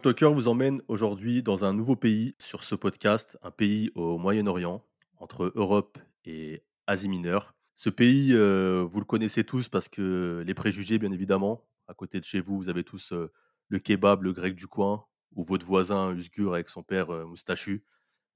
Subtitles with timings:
[0.00, 4.82] Talker vous emmène aujourd'hui dans un nouveau pays sur ce podcast, un pays au Moyen-Orient,
[5.18, 7.54] entre Europe et Asie mineure.
[7.74, 11.66] Ce pays, euh, vous le connaissez tous parce que les préjugés, bien évidemment.
[11.86, 13.30] À côté de chez vous, vous avez tous euh,
[13.68, 17.84] le kebab, le grec du coin, ou votre voisin Usgur avec son père euh, moustachu.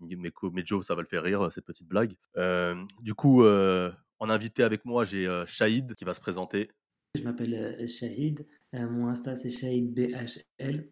[0.01, 0.17] Mais,
[0.53, 2.15] mais Joe, ça va le faire rire, cette petite blague.
[2.37, 6.71] Euh, du coup, euh, en invité avec moi, j'ai euh, Shahid qui va se présenter.
[7.15, 8.47] Je m'appelle euh, Shahid.
[8.75, 10.91] Euh, mon Insta, c'est ShahidBHL.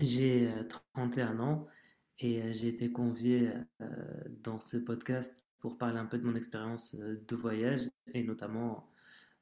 [0.00, 1.66] J'ai euh, 31 ans
[2.18, 3.50] et euh, j'ai été convié
[3.80, 3.86] euh,
[4.42, 8.76] dans ce podcast pour parler un peu de mon expérience euh, de voyage et notamment
[8.78, 8.88] en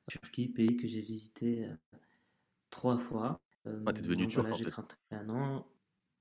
[0.08, 1.74] Turquie, pays que j'ai visité euh,
[2.70, 3.40] trois fois.
[3.66, 4.70] Euh, Ah, t'es devenu turc voilà, j'ai fait.
[4.70, 5.66] 31 ans.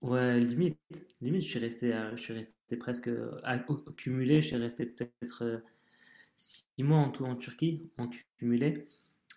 [0.01, 0.77] Ouais, limite,
[1.21, 4.55] limite, je suis resté, je suis resté presque euh, à- au- au cumulé, je suis
[4.55, 5.57] resté peut-être euh,
[6.37, 8.07] six mois en tout en Turquie, en
[8.39, 8.87] cumulé,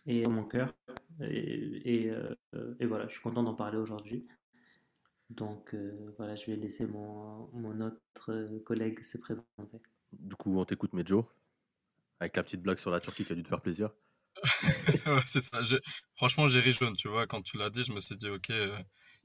[0.06, 0.74] et dans mon cœur.
[1.20, 2.34] Et, et, euh,
[2.80, 4.26] et voilà, je suis content d'en parler aujourd'hui.
[5.36, 9.46] Donc euh, voilà, je vais laisser mon, mon autre euh, collègue se présenter.
[10.12, 11.28] Du coup, on t'écoute, Medjo,
[12.20, 13.90] avec la petite blague sur la Turquie qui a dû te faire plaisir.
[15.06, 15.62] Ouais, c'est ça.
[15.64, 15.80] J'ai-
[16.16, 17.26] Franchement, j'ai ri jaune, tu vois.
[17.26, 18.78] Quand tu l'as dit, je me suis dit, ok, euh,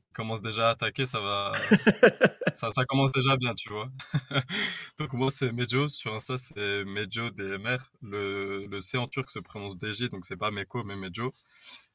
[0.09, 1.53] il commence déjà à attaquer, ça va,
[2.53, 3.89] ça, ça commence déjà bien, tu vois.
[4.99, 5.89] Donc moi, c'est Medjo.
[5.89, 7.91] Sur Insta, c'est Medjo DMR.
[8.01, 11.31] Le, le C en turc se prononce DJ, donc c'est pas Meko, mais Medjo.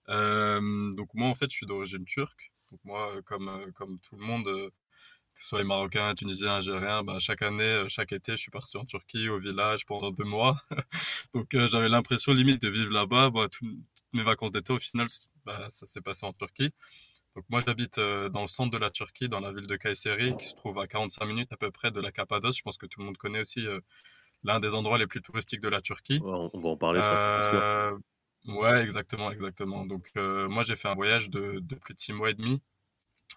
[0.09, 2.52] Euh, donc moi, en fait, je suis d'origine turque.
[2.73, 4.71] Donc moi, euh, comme, euh, comme tout le monde, euh,
[5.35, 8.79] que ce soit les Marocains, Tunisiens, Algériens, bah, chaque année, chaque été, je suis parti
[8.79, 10.59] en Turquie, au village, pendant deux mois.
[11.35, 13.31] Donc euh, j'avais l'impression limite de vivre là-bas.
[13.31, 15.09] Bah, tout- toutes mes vacances d'été, au final,
[15.47, 16.73] bah, ça s'est passé en Turquie.
[17.37, 20.37] Donc moi, j'habite euh, dans le centre de la Turquie, dans la ville de Kayseri,
[20.39, 22.59] qui se trouve à 45 minutes à peu près de la Cappadoce.
[22.59, 23.81] Je pense que tout le monde connaît aussi euh,
[24.45, 26.21] l'un des endroits les plus touristiques de la Turquie.
[26.21, 27.01] Ouais, on, on va en parler,
[28.47, 29.87] ouais, exactement, exactement.
[29.87, 32.63] Donc euh, moi, j'ai fait un voyage de, de plus de six mois et demi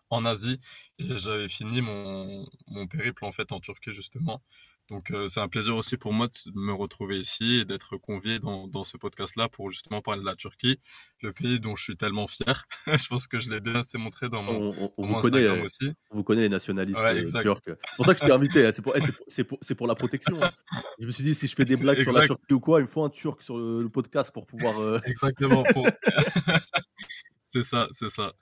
[0.09, 0.59] en Asie
[0.99, 4.43] et j'avais fini mon, mon périple en fait en Turquie justement.
[4.91, 8.37] Donc euh, c'est un plaisir aussi pour moi de me retrouver ici et d'être convié
[8.37, 10.79] dans, dans ce podcast-là pour justement parler de la Turquie,
[11.23, 12.65] le pays dont je suis tellement fier.
[12.87, 15.37] je pense que je l'ai bien assez montré dans mon, on, on- dans vous connaît,
[15.39, 15.91] Instagram euh, aussi.
[16.11, 17.61] on vous connaît les nationalistes Ouais, euh, turcs.
[17.65, 18.65] C'est pour ça que je t'ai invité.
[18.67, 18.71] hein.
[18.71, 20.39] C'est pour, eh, c'est pour, pour- pour la protection.
[20.43, 20.51] hein.
[20.99, 22.27] Je me suis dit, si je fais des blagues sur la.
[22.27, 24.79] Turquie ou quoi, il me faut un Turc sur le, le podcast pour pouvoir.
[24.79, 25.63] euh, Exactement.
[25.73, 25.87] Pour...
[27.45, 28.33] c'est ça, c'est ça.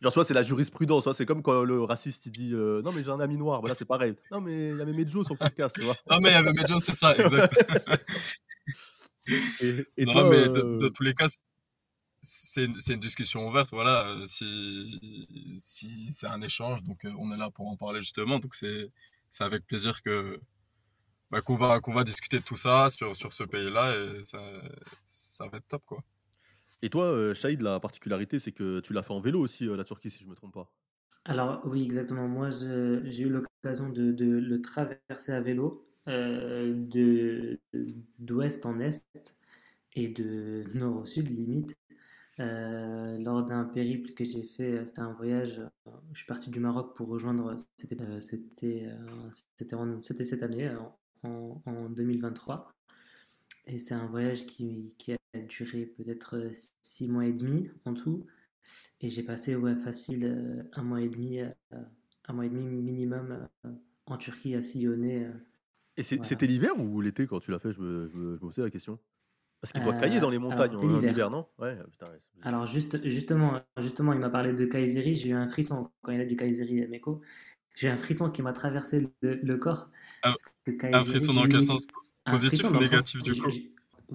[0.00, 1.06] Genre, vois, c'est la jurisprudence.
[1.06, 1.12] hein.
[1.12, 3.60] C'est comme quand le raciste il dit euh, Non, mais j'ai un ami noir.
[3.60, 4.14] Voilà, c'est pareil.
[4.30, 5.96] Non, mais il y avait Medjo sur le podcast, tu vois.
[6.08, 7.54] Ah mais il y avait Medjo, c'est ça, exact.
[9.60, 11.28] Et, et non, toi, mais de, euh, de tous les cas,
[12.22, 14.06] c'est une, une discussion ouverte, voilà.
[14.08, 18.38] euh, Si, si c'est un échange, donc euh, on est là pour en parler justement.
[18.38, 18.90] Donc c'est,
[19.30, 20.40] c'est avec plaisir que
[21.30, 24.40] bah, qu'on va qu'on va discuter de tout ça sur sur ce pays-là et ça,
[25.06, 26.02] ça va être top quoi.
[26.82, 29.76] Et toi euh, Shahid, la particularité, c'est que tu l'as fait en vélo aussi, euh,
[29.76, 30.72] la Turquie, si je me trompe pas.
[31.24, 32.28] Alors oui, exactement.
[32.28, 36.74] Moi, j'ai eu l'occasion de, le traverser à vélo euh,
[38.18, 39.04] d'ouest en est
[39.94, 41.76] et de nord au sud limite.
[42.38, 45.60] Euh, lors d'un périple que j'ai fait, c'était un voyage.
[46.12, 47.54] Je suis parti du Maroc pour rejoindre.
[47.76, 47.98] C'était
[49.00, 50.74] cette année,
[51.22, 52.72] en 2023.
[53.66, 55.16] Et c'est un voyage qui, qui a
[55.48, 56.50] duré peut-être euh,
[56.82, 58.26] six mois et demi en tout.
[59.00, 61.48] Et j'ai passé ouais, facile euh, un mois et demi, euh,
[62.28, 63.48] un mois et demi minimum
[64.06, 65.28] en Turquie à sillonner.
[65.96, 66.28] Et c'est- voilà.
[66.28, 67.72] c'était l'hiver ou l'été quand tu l'as fait?
[67.72, 68.98] Je me, je me- je me posais la question.
[69.60, 71.46] Parce qu'il doit Euh, cailler dans les montagnes en, hiver, non?
[71.58, 72.06] Ouais, putain.
[72.42, 76.20] Alors juste, justement, justement, il m'a parlé de Kayseri, j'ai eu un frisson quand il
[76.20, 77.20] a dit Kayseri, Meko.
[77.76, 79.90] J'ai eu un frisson qui m'a traversé le, le corps.
[80.22, 81.86] Un- parce que Un frisson dans quel sens?
[82.30, 83.50] Positif ou négatif du coup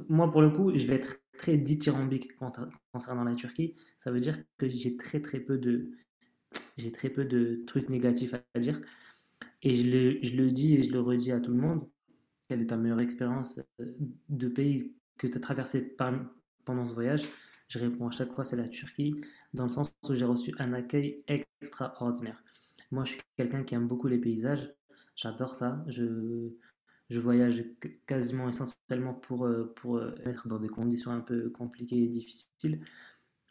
[0.10, 2.30] Moi, pour le coup, je vais être très dithyrambique
[2.92, 3.76] concernant la Turquie.
[3.98, 5.92] Ça veut dire que j'ai très très peu de,
[6.78, 8.82] j'ai très peu de trucs négatifs à dire.
[9.64, 11.88] Et je le, je le dis et je le redis à tout le monde.
[12.48, 13.86] Quelle est ta meilleure expérience euh,
[14.30, 16.14] de pays que tu as traversé par-
[16.66, 17.24] pendant ce voyage?
[17.70, 19.16] Je réponds à chaque fois, c'est la Turquie,
[19.54, 21.24] dans le sens où j'ai reçu un accueil
[21.62, 22.44] extraordinaire.
[22.92, 24.74] Moi, je suis quelqu'un qui aime beaucoup les paysages.
[25.16, 25.84] J'adore ça.
[25.88, 26.52] Je,
[27.10, 31.50] je voyage qu- quasiment essentiellement pour, euh, pour euh, être dans des conditions un peu
[31.50, 32.82] compliquées et difficiles.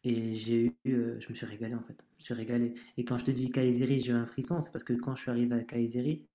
[0.05, 2.05] Et j'ai eu, euh, je me suis régalé en fait.
[2.19, 2.75] Je me suis régalé.
[2.99, 5.23] Et quand je te dis Kayseri, j'ai eu un frisson, c'est parce que quand je
[5.23, 6.27] suis arrivé à Kayseri,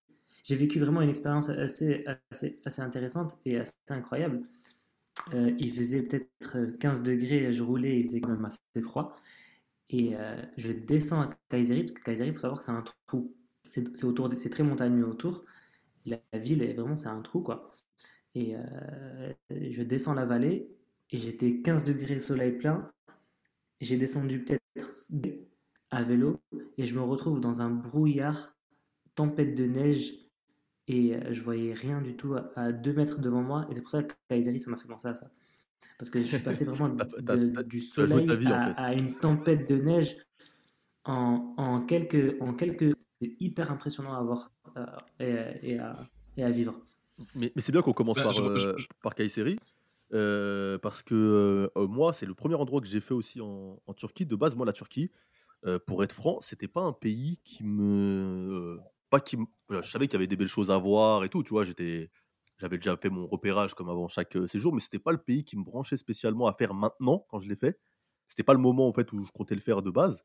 [0.43, 4.43] j'ai vécu vraiment une expérience assez, assez, assez intéressante et assez incroyable.
[5.59, 9.15] Il faisait peut-être euh, 15 degrés, je roulais, il faisait quand même assez froid.
[9.89, 10.15] Et
[10.57, 13.35] je descends à Kayseri, parce que Kayseri, il faut savoir que c'est un trou.
[13.69, 15.45] C'est c'est très montagneux autour.
[16.05, 17.71] La, ville est vraiment, c'est un trou quoi.
[18.35, 20.69] Et euh, je descends la vallée
[21.11, 22.91] et j'étais 15 degrés soleil plein.
[23.81, 24.61] J'ai descendu peut-être
[25.91, 26.39] à vélo
[26.77, 28.55] et je me retrouve dans un brouillard,
[29.15, 30.13] tempête de neige
[30.87, 33.65] et euh, je voyais rien du tout à 2 mètres devant moi.
[33.69, 35.29] Et c'est pour ça que Kayseri, ça m'a fait penser à ça.
[35.97, 36.89] Parce que je suis passé vraiment
[37.65, 40.17] du soleil à, une tempête de neige
[41.05, 42.95] en, en quelques, en quelques.
[43.21, 46.07] C'est hyper impressionnant à voir euh, et, à,
[46.37, 46.73] et, à, vivre.
[47.35, 49.59] Mais, mais c'est bien qu'on commence bah, par, euh, par Kayseri.
[50.81, 54.25] parce que moi, c'est le premier endroit que j'ai fait aussi en, en, Turquie.
[54.25, 55.11] De base, moi, la Turquie,
[55.85, 58.79] pour être franc, c'était pas un pays qui me
[59.09, 59.37] pas qui,
[59.69, 62.11] je savais qu'il y avait des belles choses à voir et tout, tu vois, j'étais,
[62.59, 65.43] j'avais déjà fait mon repérage comme avant chaque euh, séjour, mais c'était pas le pays
[65.43, 67.79] qui me branchait spécialement à faire maintenant quand je l'ai fait.
[68.27, 70.23] C'était pas le moment en fait où je comptais le faire de base.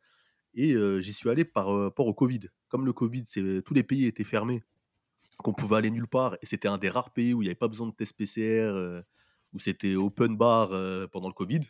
[0.55, 2.41] Et euh, j'y suis allé par rapport au Covid.
[2.69, 4.62] Comme le Covid, c'est tous les pays étaient fermés,
[5.39, 7.56] qu'on pouvait aller nulle part, et c'était un des rares pays où il n'y avait
[7.56, 9.03] pas besoin de test PCR, euh,
[9.53, 10.71] où c'était open bar
[11.11, 11.61] pendant le Covid.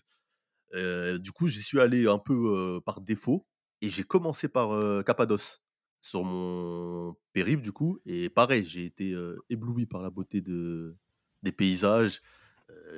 [1.18, 3.46] du coup, j'y suis allé un peu par défaut,
[3.82, 5.62] et j'ai commencé par Cappadoce
[6.00, 7.98] sur mon périple du coup.
[8.06, 9.14] Et pareil, j'ai été
[9.50, 10.96] ébloui par la beauté de,
[11.42, 12.22] des paysages.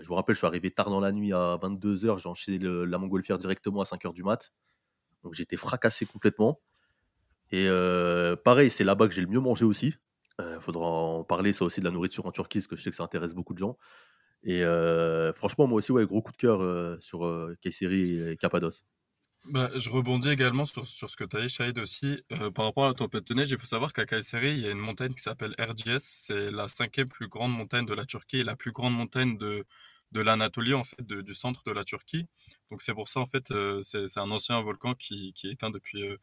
[0.03, 2.99] je me rappelle, je suis arrivé tard dans la nuit à 22h, j'ai enchaîné la
[2.99, 4.53] montgolfière directement à 5h du mat.
[5.26, 6.61] Donc j'étais fracassé complètement.
[7.50, 7.69] Et
[8.44, 9.96] pareil, c'est là-bas que j'ai le mieux mangé aussi.
[10.38, 12.90] Il faudra en parler, ça aussi, de la nourriture en Turquie, parce que je sais
[12.90, 13.76] que ça intéresse beaucoup de gens.
[14.44, 14.62] Et
[15.34, 18.84] franchement, moi aussi, ouais, gros coup de cœur sur Kayseri et Cappadoce.
[19.49, 22.25] Bah, je rebondis également sur, ce que tu as dit, Shahid, aussi.
[22.32, 24.67] Euh, par rapport à la tempête de neige, il faut savoir qu'à Kayseri, il y
[24.67, 26.00] a une montagne qui s'appelle RGS.
[26.00, 29.64] C'est la cinquième plus grande montagne de la Turquie et la plus grande montagne de,
[30.12, 32.26] de l'Anatolie, en fait, du centre de la Turquie.
[32.70, 36.03] Donc, c'est pour ça, en fait, euh, c'est un ancien volcan qui, est éteint depuis,
[36.03, 36.17] euh,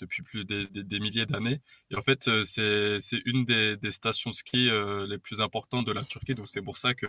[0.00, 1.58] depuis plus des, milliers d'années.
[1.90, 4.70] Et en fait, c'est une des, stations de ski
[5.08, 6.34] les plus importantes de la Turquie.
[6.34, 7.06] Donc, c'est pour ça que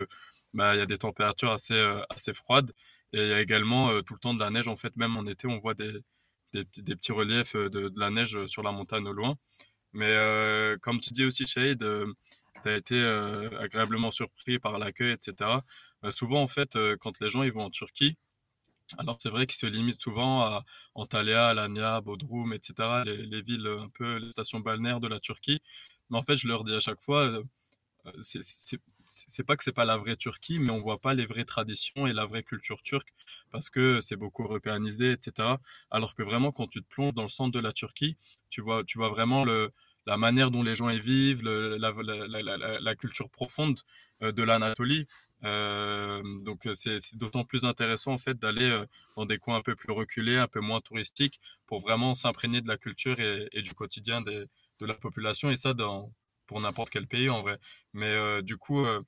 [0.53, 1.79] bah, y a des températures assez,
[2.09, 2.71] assez froides.
[3.13, 4.67] Et il y a également euh, tout le temps de la neige.
[4.67, 5.91] En fait, même en été, on voit des,
[6.53, 9.37] des, des petits reliefs euh, de, de, la neige sur la montagne au loin.
[9.93, 12.13] Mais euh, comme tu dis aussi, Shade, euh,
[12.63, 13.01] tu as été
[13.59, 15.49] agréablement surpris par l'accueil, etc.
[16.01, 18.17] Bah, souvent, en fait, quand les gens ils vont en Turquie,
[18.97, 20.65] alors c'est vrai qu'ils se limitent souvent à
[20.95, 25.61] Antalya, Alanya, Bodrum, etc., les, les, villes un peu, les stations balnéaires de la Turquie.
[26.09, 27.41] Mais en fait, je leur dis à chaque fois,
[28.21, 28.41] c'est
[29.09, 32.07] c'est pas que c'est pas la vraie Turquie, mais on voit pas les vraies traditions
[32.07, 33.09] et la vraie culture turque
[33.51, 35.57] parce que c'est beaucoup européanisé, etc.
[35.89, 38.17] Alors que vraiment, quand tu te plonges dans le centre de la Turquie,
[38.49, 39.71] tu vois, tu vois vraiment le,
[40.05, 43.79] la manière dont les gens y vivent, la, culture profonde
[44.23, 45.07] euh, de l'Anatolie.
[45.45, 49.75] Euh, donc c'est d'autant plus intéressant en fait d'aller euh, dans des coins un peu
[49.75, 53.73] plus reculés, un peu moins touristiques, pour vraiment s'imprégner de la culture et, et du
[53.73, 54.45] quotidien des,
[54.79, 55.49] de la population.
[55.49, 56.11] Et ça, dans,
[56.49, 57.57] pour n'importe quel pays en vrai.
[57.93, 59.01] Mais euh, du coup, euh,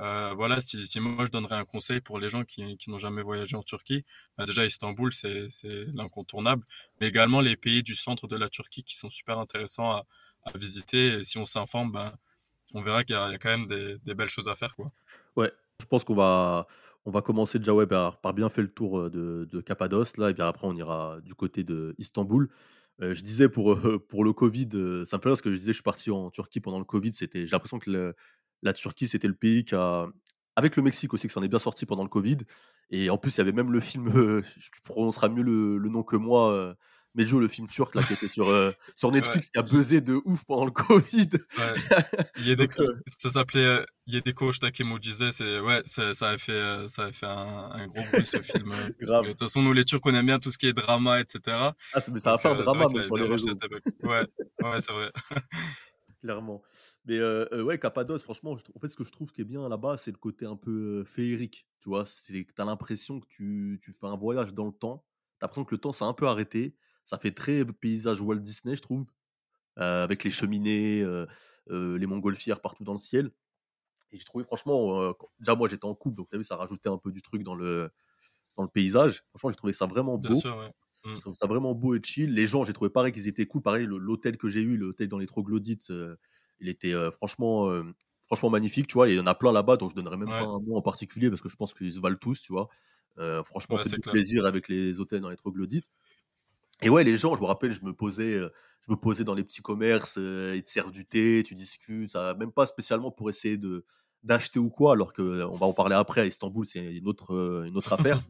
[0.00, 2.98] euh, voilà, si, si, moi je donnerais un conseil pour les gens qui, qui n'ont
[2.98, 4.04] jamais voyagé en Turquie,
[4.38, 5.48] bah déjà Istanbul c'est
[5.94, 6.64] l'incontournable,
[7.00, 10.06] mais également les pays du centre de la Turquie qui sont super intéressants à,
[10.44, 11.18] à visiter.
[11.18, 12.12] Et si on s'informe, ben,
[12.74, 14.74] on verra qu'il y, y, a quand même des, des, belles choses à faire.
[14.76, 14.92] Quoi.
[15.36, 16.66] Ouais, je pense qu'on va,
[17.04, 20.66] on va commencer déjà par, bien faire le tour de, Cappadoce, là, et bien après
[20.66, 22.48] on ira du côté de Istanbul
[23.00, 23.76] je disais pour,
[24.08, 24.68] pour le Covid,
[25.04, 26.84] ça me fait rire parce que je disais je suis parti en Turquie pendant le
[26.84, 27.12] Covid.
[27.12, 28.14] C'était, j'ai l'impression que
[28.62, 30.06] la Turquie, c'était le pays qui a,
[30.56, 32.38] avec le Mexique aussi, que ça en est bien sorti pendant le Covid.
[32.90, 34.12] Et en plus, il y avait même le film,
[34.72, 36.76] tu prononceras mieux le nom que moi,
[37.14, 40.20] Medjo, le film turc là, qui était sur, euh, sur Netflix, qui a buzzé de
[40.24, 41.28] ouf pendant le Covid.
[41.58, 41.98] Ouais.
[42.38, 45.30] Il y a des, euh, ça s'appelait euh, Il y a des coachs Takemo disait,
[45.30, 48.72] c'est, ouais, ça, ça, a fait, ça a fait un, un gros bruit ce film.
[49.00, 49.26] Grave.
[49.26, 51.40] De toute façon, nous les Turcs, on aime bien tout ce qui est drama, etc.
[51.46, 51.74] Ah,
[52.10, 53.46] mais ça va faire drama même sur les réseaux.
[54.02, 54.26] Ouais,
[54.62, 55.12] ouais c'est vrai.
[56.20, 56.62] Clairement.
[57.04, 59.98] Mais euh, ouais, Cappadoce, franchement, en fait, ce que je trouve qui est bien là-bas,
[59.98, 61.66] c'est le côté un peu féerique.
[61.80, 64.72] Tu vois, c'est que tu as l'impression que tu, tu fais un voyage dans le
[64.72, 65.04] temps.
[65.38, 68.36] Tu as l'impression que le temps s'est un peu arrêté ça fait très paysage Walt
[68.36, 69.06] Disney, je trouve,
[69.76, 71.04] avec les cheminées,
[71.68, 73.30] les montgolfières partout dans le ciel.
[74.12, 77.10] Et j'ai trouvé, franchement, déjà moi j'étais en couple, donc vu, ça rajoutait un peu
[77.10, 77.90] du truc dans le,
[78.56, 79.24] dans le paysage.
[79.30, 80.40] Franchement, j'ai trouvé ça vraiment beau.
[80.40, 80.68] Bien ouais.
[81.04, 81.14] Mmh.
[81.14, 82.32] J'ai trouvé ça vraiment beau et chill.
[82.32, 83.62] Les gens, j'ai trouvé pareil qu'ils étaient cool.
[83.62, 85.92] Pareil, l'hôtel que j'ai eu, l'hôtel dans les troglodytes,
[86.60, 87.68] il était franchement,
[88.22, 89.08] franchement magnifique, tu vois.
[89.08, 91.28] il y en a plein là-bas, donc je donnerais même pas un mot en particulier
[91.28, 92.68] parce que je pense qu'ils se valent tous, tu vois.
[93.42, 95.90] franchement, c'est du plaisir avec les hôtels dans les troglodytes.
[96.84, 99.42] Et ouais, les gens, je me rappelle, je me posais, je me posais dans les
[99.42, 103.56] petits commerces, ils te servent du thé, tu discutes, ça, même pas spécialement pour essayer
[103.56, 103.84] de
[104.22, 106.22] d'acheter ou quoi, alors que on va en parler après.
[106.22, 108.22] À Istanbul, c'est une autre, une autre affaire.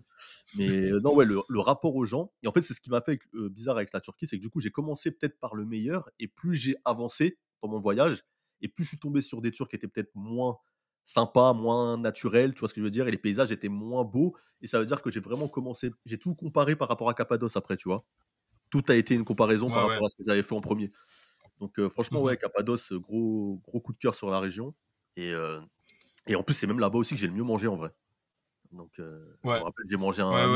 [0.58, 2.32] Mais non, ouais, le, rapport aux gens.
[2.42, 4.50] Et en fait, c'est ce qui m'a fait bizarre avec la Turquie, c'est que du
[4.50, 8.24] coup, j'ai commencé peut-être par le meilleur, et plus j'ai avancé dans mon voyage,
[8.60, 10.58] et plus je suis tombé sur des Turcs qui étaient peut-être moins
[11.04, 14.04] sympas, moins naturels, tu vois ce que je veux dire, et les paysages étaient moins
[14.04, 17.14] beaux, et ça veut dire que j'ai vraiment commencé, j'ai tout comparé par rapport à
[17.14, 18.06] Cappadoce après, tu vois
[18.82, 19.90] tout a été une comparaison par ouais.
[19.90, 20.90] rapport à ce que j'avais fait en premier.
[21.60, 22.26] Donc euh, franchement, Mhm.
[22.26, 24.74] ouais, Cappadoce, gros, gros coup de cœur sur la région.
[25.16, 25.60] Et, euh,
[26.28, 27.92] et en plus, c'est même là-bas aussi que j'ai le mieux mangé en vrai.
[28.72, 29.60] Donc, euh, je Ouais.
[29.60, 30.52] me rappelle, j'ai mangé un,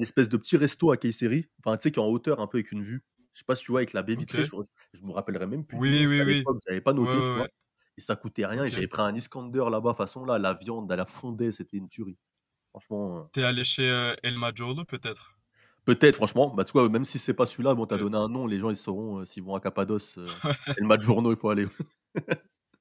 [0.00, 2.58] espèce- de petit resto à Kayseri, enfin, tu sais, qui est en hauteur, un peu
[2.58, 3.04] avec une vue.
[3.34, 4.50] Je sais pas si tu vois, avec la baie vitrée, je,
[4.94, 5.78] je me rappellerai même plus.
[5.78, 6.42] Oui, oui, oui.
[6.66, 7.48] J'avais pas noté, tu vois.
[7.96, 8.64] Et ça coûtait rien.
[8.64, 11.88] Et j'avais pris un Iskander là-bas, façon là, la viande, elle a fondé, c'était une
[11.88, 12.18] tuerie.
[12.72, 15.37] Franchement, euh, T'es allé chez euh, El Majolo, peut-être?
[15.88, 18.46] Peut-être, franchement, bah, tu vois, même si c'est pas celui-là, bon, t'as donné un nom,
[18.46, 20.18] les gens ils sauront euh, s'ils vont à Cappadoce.
[20.18, 20.38] Euh,
[20.76, 21.66] et le match journaux, il faut aller.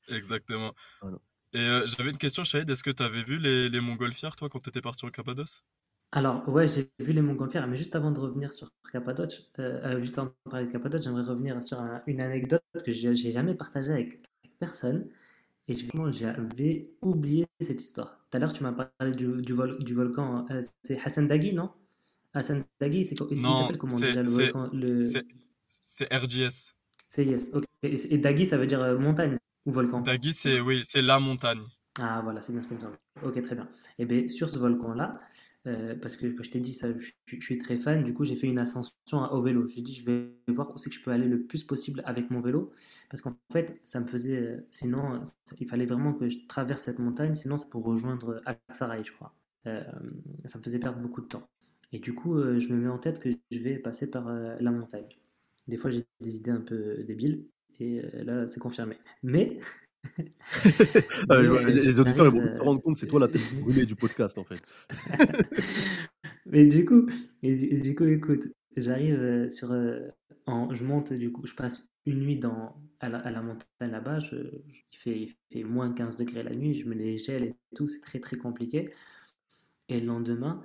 [0.10, 0.74] Exactement.
[1.02, 1.18] Voilà.
[1.54, 2.70] Et euh, j'avais une question, Shahid.
[2.70, 5.64] Est-ce que t'avais vu les, les montgolfières, toi, quand t'étais parti en Cappadoce?
[6.12, 9.52] Alors, ouais, j'ai vu les montgolfières, mais juste avant de revenir sur Cappadoce,
[10.00, 13.56] juste avant de parler de Cappadoce, j'aimerais revenir sur un- une anecdote que j'ai jamais
[13.56, 15.10] partagée avec, avec personne.
[15.70, 15.76] Et
[16.12, 18.20] j'avais oublié cette histoire.
[18.32, 20.46] Tout à l'heure, tu m'as parlé du, du, vol- du volcan.
[20.52, 21.72] euh, c'est Hassan Dagui, non?
[22.38, 24.52] Hassan Dagui, c'est il s'appelle comment déjà le
[25.68, 26.74] c'est- RGS.
[27.08, 27.66] C'est yes, ok.
[27.84, 30.02] Et, et Dagui, ça veut dire euh, montagne ou volcan?
[30.02, 31.62] Dagui, c'est oui, c'est la montagne.
[32.00, 32.98] Ah voilà, c'est bien ce qui me semble.
[33.24, 33.68] Ok, très bien.
[33.98, 35.18] Et bien sur ce volcan-là,
[35.66, 38.36] euh, parce que, que je t'ai dit, ça, je, suis très fan, du coup j'ai
[38.36, 38.94] fait une ascension
[39.32, 39.66] au vélo.
[39.68, 42.30] J'ai dit, je vais voir où c'est que je peux aller le plus possible avec
[42.30, 42.72] mon vélo,
[43.10, 45.24] parce qu'en fait, ça me faisait, euh, sinon,
[45.60, 49.34] il fallait vraiment que je traverse cette montagne, sinon c'est pour rejoindre Aksaray, je crois.
[50.46, 51.44] Ça me faisait perdre beaucoup de temps.
[51.92, 54.56] Et du coup, euh, je me mets en tête que je vais passer par euh,
[54.60, 55.08] la montagne.
[55.68, 57.48] Des fois, j'ai des idées un peu débiles,
[57.80, 58.98] et euh, là, c'est confirmé.
[59.24, 59.60] Mais...
[61.32, 64.44] Euh, les auditeurs vont se rendre compte, c'est toi la tête brûlée du podcast en
[64.44, 64.62] fait.
[66.46, 67.08] Mais du coup,
[67.44, 69.74] et, du coup, écoute, j'arrive sur,
[70.46, 73.68] en, je monte du coup, je passe une nuit dans, à, la, à la montagne
[73.92, 74.20] là-bas.
[74.20, 74.36] Je,
[74.68, 77.44] je- il fait, il fait moins de 15 degrés la nuit, je me les gèle
[77.44, 78.90] et tout, c'est très très compliqué.
[79.90, 80.62] Et le lendemain,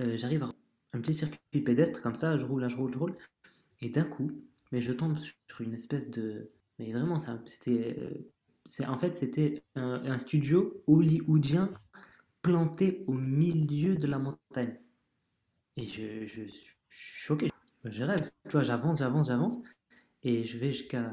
[0.00, 0.52] euh, j'arrive à
[0.94, 3.16] un petit circuit pédestre comme ça, je roule, je roule, je roule,
[3.80, 4.28] et d'un coup,
[4.72, 8.30] mais je tombe sur une espèce de, mais vraiment, ça, c'était, euh,
[8.66, 11.72] c'est en fait, c'était un, un studio hollywoodien
[12.42, 14.78] planté au milieu de la montagne.
[15.76, 17.50] Et je, je suis choqué.
[17.84, 18.30] Je rêve.
[18.44, 19.58] Tu vois, j'avance, j'avance, j'avance.
[20.22, 21.12] Et je vais jusqu'à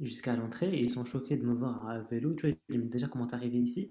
[0.00, 0.70] jusqu'à l'entrée.
[0.74, 2.34] Et ils sont choqués de me voir à vélo.
[2.34, 3.90] Tu vois, ils me disent déjà comment t'es arrivé ici?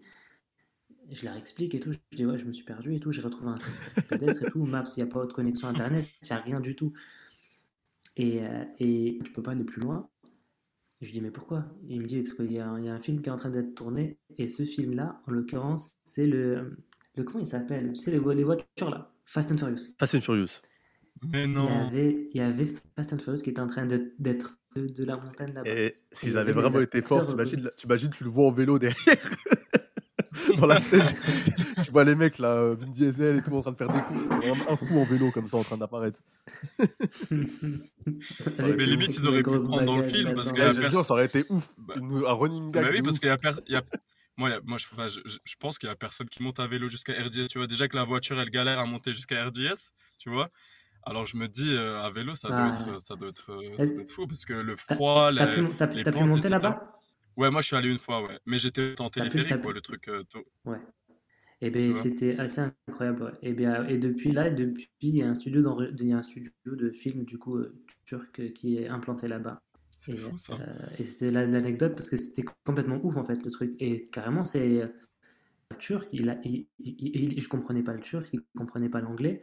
[1.12, 1.92] Je leur explique et tout.
[1.92, 3.12] Je dis, ouais, je me suis perdu et tout.
[3.12, 3.74] J'ai retrouvé un site
[4.10, 4.64] pédestre et tout.
[4.66, 6.06] Maps, il n'y a pas de connexion internet.
[6.22, 6.94] Il n'y a rien du tout.
[8.16, 10.10] Et, euh, et tu peux pas aller plus loin.
[11.02, 11.66] Et je dis, mais pourquoi?
[11.88, 13.30] Et il me dit, parce qu'il y, a un- il y a un film qui
[13.30, 14.18] est en train d'être tourné.
[14.38, 16.78] Et ce film-là, en l'occurrence, c'est le,
[17.16, 17.24] le.
[17.24, 17.96] Comment il s'appelle?
[17.96, 19.14] C'est les, les voitures là.
[19.26, 19.96] Fast and Furious.
[19.98, 20.62] Fast and Furious.
[21.32, 21.68] Mais Il y non.
[21.68, 25.18] avait, il y avait Fast and Furious qui était en train d'être de, de la
[25.18, 25.70] montagne là-bas.
[25.70, 28.96] Et s'ils avaient vraiment été forts, t'imagines, t'imagines, tu le vois en vélo derrière.
[30.60, 31.02] Dans la scène,
[31.84, 34.00] tu vois les mecs là, euh, Vin Diesel et tout en train de faire des
[34.38, 36.20] vraiment un fou en vélo comme ça en train d'apparaître.
[38.60, 41.06] Mais les- limite, ils auraient pu le prendre dans le film, parce que- te pers-
[41.06, 41.70] ça aurait été ouf.
[41.78, 42.84] Bah- Une- un running gag.
[42.86, 43.20] Bah oui, parce ouf.
[43.20, 43.84] qu'il y a, per- il y a-
[44.38, 46.68] Moi, moi je, enfin, je, je- je pense qu'il y a personne qui monte à
[46.68, 47.48] vélo jusqu'à RDS.
[47.50, 50.50] Tu vois, déjà que la voiture, elle galère à monter jusqu'à RDS, tu vois.
[51.04, 52.70] Alors je me dis, euh, à vélo, ça doit, Ah.
[52.90, 55.46] être, ça, doit être, euh, ça doit être fou, parce que le T'as- froid, T'as
[55.46, 56.52] la- pu, t'as pu- les t'as pu monter etc.
[56.52, 56.99] là-bas?
[57.40, 58.40] Ouais, moi je suis allé une fois, ouais.
[58.46, 60.08] Mais j'étais en téléphérique, quoi, le truc.
[60.10, 60.46] euh, tôt.
[60.66, 60.78] Ouais.
[61.62, 63.38] Et Tu bien, c'était assez incroyable.
[63.42, 66.18] Et, bien, et depuis là, depuis, il y a un studio, d'enre- il y a
[66.18, 69.62] un studio de film du coup euh, turc euh, qui est implanté là-bas.
[69.98, 70.54] C'est Et, fou, ça.
[70.60, 70.66] euh,
[71.00, 73.74] et c'était la- l'anecdote parce que c'était complètement ouf en fait le truc.
[73.80, 74.92] Et carrément, c'est
[75.80, 79.42] turc, il a, il, il- il- je comprenais pas le turc, il comprenait pas l'anglais.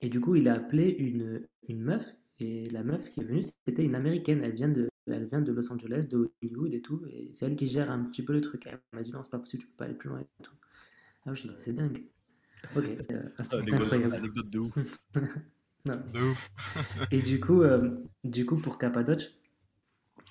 [0.00, 2.14] Et du coup, il a appelé une, une meuf.
[2.38, 4.42] Et la meuf qui est venue, c'était une américaine.
[4.44, 7.02] Elle vient de, elle vient de Los Angeles, de Hollywood et tout.
[7.10, 8.66] Et c'est elle qui gère un petit peu le truc.
[8.66, 10.54] Elle m'a dit non, c'est pas possible, tu peux pas aller plus loin et tout.
[11.26, 12.04] Ah oui, dit, c'est dingue.
[12.76, 14.14] Ok, euh, c'est Anecdote, incroyable.
[14.14, 14.98] anecdote de ouf.
[15.86, 16.00] Non.
[16.14, 16.50] De ouf.
[17.10, 17.90] Et du coup, euh,
[18.24, 19.34] du coup, pour Cappadoce,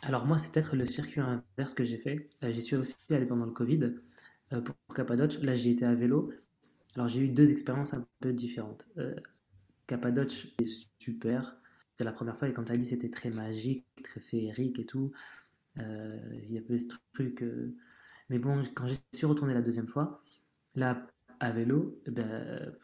[0.01, 2.29] alors moi, c'est peut-être le circuit inverse que j'ai fait.
[2.43, 3.93] Euh, j'y suis aussi allé pendant le Covid.
[4.51, 6.33] Euh, pour Cappadoce, là, j'y étais à vélo.
[6.95, 8.87] Alors, j'ai eu deux expériences un peu différentes.
[9.87, 11.55] Cappadoce est super.
[11.95, 14.85] C'est la première fois et comme tu as dit, c'était très magique, très féerique et
[14.85, 15.11] tout.
[15.79, 17.43] Euh, Il y avait ce truc.
[17.43, 17.75] euh,
[18.29, 20.19] Mais bon, quand j'ai suis retourné la deuxième fois,
[20.75, 21.07] là,
[21.39, 22.75] à vélo, eh ben,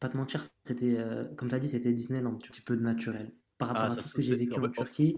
[0.00, 2.82] pas te mentir, c'était, euh, comme tu as dit, c'était Disneyland, un petit peu de
[2.82, 3.32] naturel.
[3.58, 5.16] Par rapport Ah, à ça, tout ce que j'ai vécu en en- Turquie,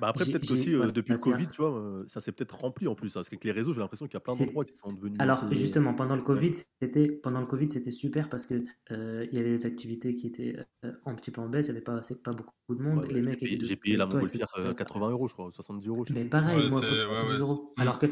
[0.00, 2.94] Bah après, peut-être qu'aussi, voilà, depuis le Covid, tu vois, ça s'est peut-être rempli en
[2.94, 3.10] plus.
[3.10, 5.18] hein, parce qu'avec les réseaux, j'ai l'impression qu'il y a plein d'endroits qui sont devenus.
[5.20, 9.36] Alors justement, pendant le Covid, c'était pendant le Covid, c'était super parce que euh, il
[9.36, 11.84] y avait des activités qui étaient euh, un petit peu en baisse, il n'y avait
[11.84, 14.06] pas, c'est pas beaucoup de monde, Ouais, les j'ai mecs payé, étaient j'ai payé la
[14.06, 14.68] montgolfière etc.
[14.70, 16.04] euh, 80 euros, je crois, 70 euros.
[16.14, 17.74] Mais pareil, Ouais, moi c'est- 70 ouais, ouais, euros.
[17.78, 18.06] Alors que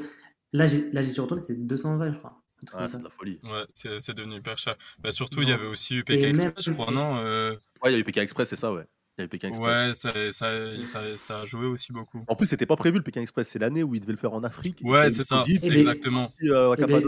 [0.52, 2.42] là, j'y suis retourné, c'était 220, je crois.
[2.72, 3.38] Ah, c'est de la folie.
[3.44, 4.76] Ouais, c'est devenu hyper cher.
[4.98, 7.54] Bah, surtout, il y avait aussi Pékin Express, je crois, non euh...
[7.82, 8.84] Ouais, il y a Pékin Express, c'est ça, ouais.
[9.18, 9.76] Il y a eu Pékin Express.
[9.76, 12.24] Ouais, ça, ça, ça, ça, a joué aussi beaucoup.
[12.28, 14.32] En plus, c'était pas prévu le Pékin Express, c'est l'année où il devait le faire
[14.32, 14.80] en Afrique.
[14.84, 16.30] Ouais, c'est ça, COVID, exactement.
[16.40, 17.02] Et euh, et ben,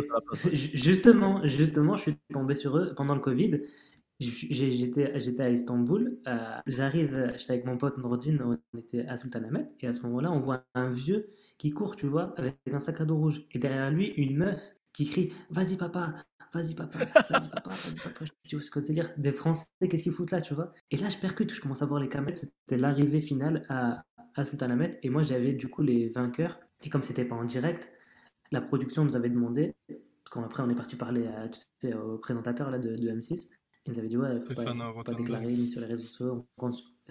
[0.53, 3.61] justement, justement, je suis tombé sur eux pendant le Covid.
[4.19, 9.87] J'étais à Istanbul, euh, j'arrive, j'étais avec mon pote Nordine, on était à Sultanahmet, et
[9.87, 13.07] à ce moment-là, on voit un vieux qui court, tu vois, avec un sac à
[13.07, 14.61] dos rouge, et derrière lui, une meuf
[14.93, 16.17] qui crie Vas-y, papa,
[16.53, 18.25] vas-y, papa, vas-y, papa, vas-y, papa.
[18.45, 20.73] Tu vois ce que c'est dire Des Français, qu'est-ce qu'ils foutent là, tu vois?
[20.91, 24.05] Et là, je percute, je commence à voir les caméras, c'était l'arrivée finale à,
[24.35, 27.93] à Sultanahmet, et moi, j'avais du coup les vainqueurs, et comme c'était pas en direct,
[28.53, 29.75] la production nous avait demandé,
[30.31, 33.49] quand après on est parti parler à, tu au présentateur là, de, de M6,
[33.91, 36.47] ils avaient dit, ouais, faut pas, faut pas déclarer ni sur les réseaux sociaux.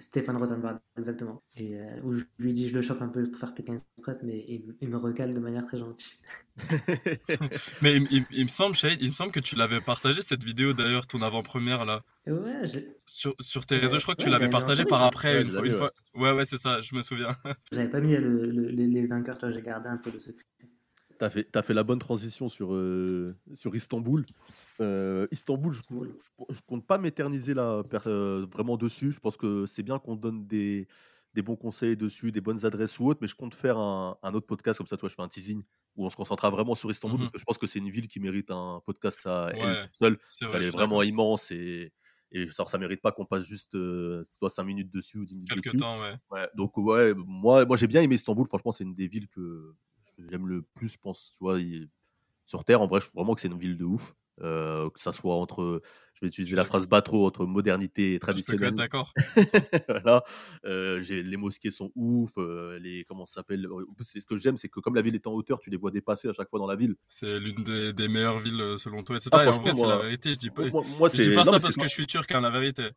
[0.00, 1.42] Stéphane Rothenberg, exactement.
[1.56, 4.22] Et euh, où je lui dis, je le chauffe un peu pour faire Pékin Express,
[4.22, 4.44] mais
[4.80, 6.16] il, me recale de manière très gentille.
[7.82, 10.72] mais il, il, me semble, Shade, il me semble que tu l'avais partagé cette vidéo
[10.72, 12.00] d'ailleurs, ton avant-première là.
[12.26, 12.62] Ouais,
[13.06, 15.72] sur, sur, tes réseaux, je crois que tu l'avais partagé par après, une, fois, une
[15.74, 15.92] fois.
[16.14, 17.28] Ouais, ouais, c'est ça, je me souviens.
[17.72, 20.44] J'avais pas mis le, les, vainqueurs, toi, j'ai gardé un peu le secret.
[21.20, 24.24] Tu as fait, as fait la bonne transition sur, euh, sur Istanbul.
[24.80, 29.12] Euh, Istanbul, je, ne compte pas m'éterniser là euh, vraiment dessus.
[29.12, 30.88] Je pense que c'est bien qu'on donne des,
[31.34, 34.32] des bons conseils dessus, des bonnes adresses ou autres, mais je compte faire un, un
[34.32, 34.96] autre podcast comme ça.
[34.96, 35.62] Toi, je fais un teasing
[35.94, 37.90] où on se concentrera vraiment sur Istanbul mmh parce que je pense que c'est une
[37.90, 40.18] ville qui mérite un podcast à elle seule.
[40.54, 41.92] elle est vraiment immense et,
[42.32, 43.76] et ça, ça mérite pas qu'on passe juste
[44.30, 45.76] soit 5 minutes dessus ou 10 minutes dessus.
[45.76, 46.14] temps, ouais.
[46.30, 46.48] ouais.
[46.54, 48.46] Donc, ouais, moi, moi j'ai bien aimé Istanbul.
[48.46, 49.74] Franchement, c'est une des villes que
[50.30, 51.58] j'aime le plus, je pense, tu vois,
[52.44, 54.14] sur Terre, en vrai, je trouve vraiment que c'est une ville de ouf.
[54.42, 55.82] Euh, que ça soit entre,
[56.14, 58.72] je vais utiliser la phrase trop entre modernité et traditionnelle.
[58.72, 59.12] d'accord.
[59.88, 60.24] voilà.
[60.64, 62.30] Euh, les mosquées sont ouf.
[62.38, 63.68] Euh, les comment ça s'appelle
[63.98, 65.90] C'est ce que j'aime, c'est que comme la ville est en hauteur, tu les vois
[65.90, 66.94] dépasser à chaque fois dans la ville.
[67.06, 69.30] C'est l'une des, meilleures villes selon toi, etc.
[69.32, 70.32] Ah, et en vrai, c'est la vérité.
[70.32, 72.40] Je dis pas, moi, moi je dis pas ça parce que je suis turc, hein,
[72.40, 72.88] la vérité.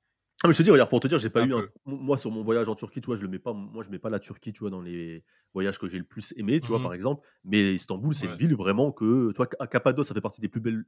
[0.44, 1.66] Ah, mais je te dis, regarde, pour te dire, j'ai pas eu un...
[1.86, 3.54] Moi, sur mon voyage en Turquie, tu vois, je le mets pas.
[3.54, 6.34] Moi, je mets pas la Turquie, tu vois, dans les voyages que j'ai le plus
[6.36, 7.26] aimé, tu vois, mmh par exemple.
[7.46, 10.60] Mais Istanbul, c'est une ville vraiment que, tu vois, Cappadoce, ça fait partie des plus
[10.60, 10.84] belles,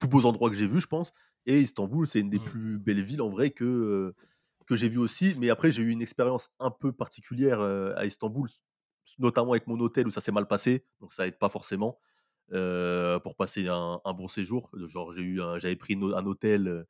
[0.00, 1.12] plus beaux endroits que j'ai vus, je pense.
[1.46, 2.44] Et Istanbul, c'est une des mmh.
[2.44, 4.12] plus belles villes en vrai que
[4.66, 5.36] que j'ai vu aussi.
[5.38, 8.48] Mais après, j'ai eu une expérience un peu particulière à Istanbul,
[9.20, 12.00] notamment avec mon hôtel où ça s'est mal passé, donc ça aide pas forcément
[12.50, 14.68] pour passer un, bon séjour.
[14.74, 16.84] Genre, j'ai eu, j'avais pris un hôtel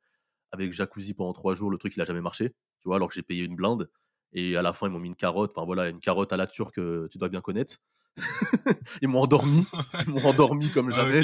[0.51, 2.49] avec jacuzzi pendant trois jours, le truc il a jamais marché,
[2.81, 3.89] tu vois, alors que j'ai payé une blinde.
[4.33, 6.47] Et à la fin, ils m'ont mis une carotte, enfin voilà, une carotte à la
[6.47, 6.79] turque,
[7.09, 7.77] tu dois bien connaître.
[9.01, 9.65] ils m'ont endormi,
[10.07, 11.21] ils m'ont endormi comme jamais.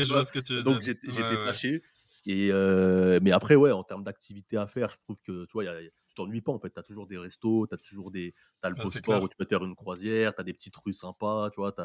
[0.63, 1.81] Donc j'étais fâché.
[2.25, 2.51] Et
[3.21, 5.79] mais après, ouais, en termes d'activité à faire, je trouve que tu vois, y a,
[5.81, 6.71] tu t'ennuies pas en fait.
[6.71, 8.33] Tu as toujours des restos, tu as toujours des.
[8.61, 11.49] As le ouais, où tu peux faire une croisière, tu as des petites rues sympas,
[11.49, 11.75] tu vois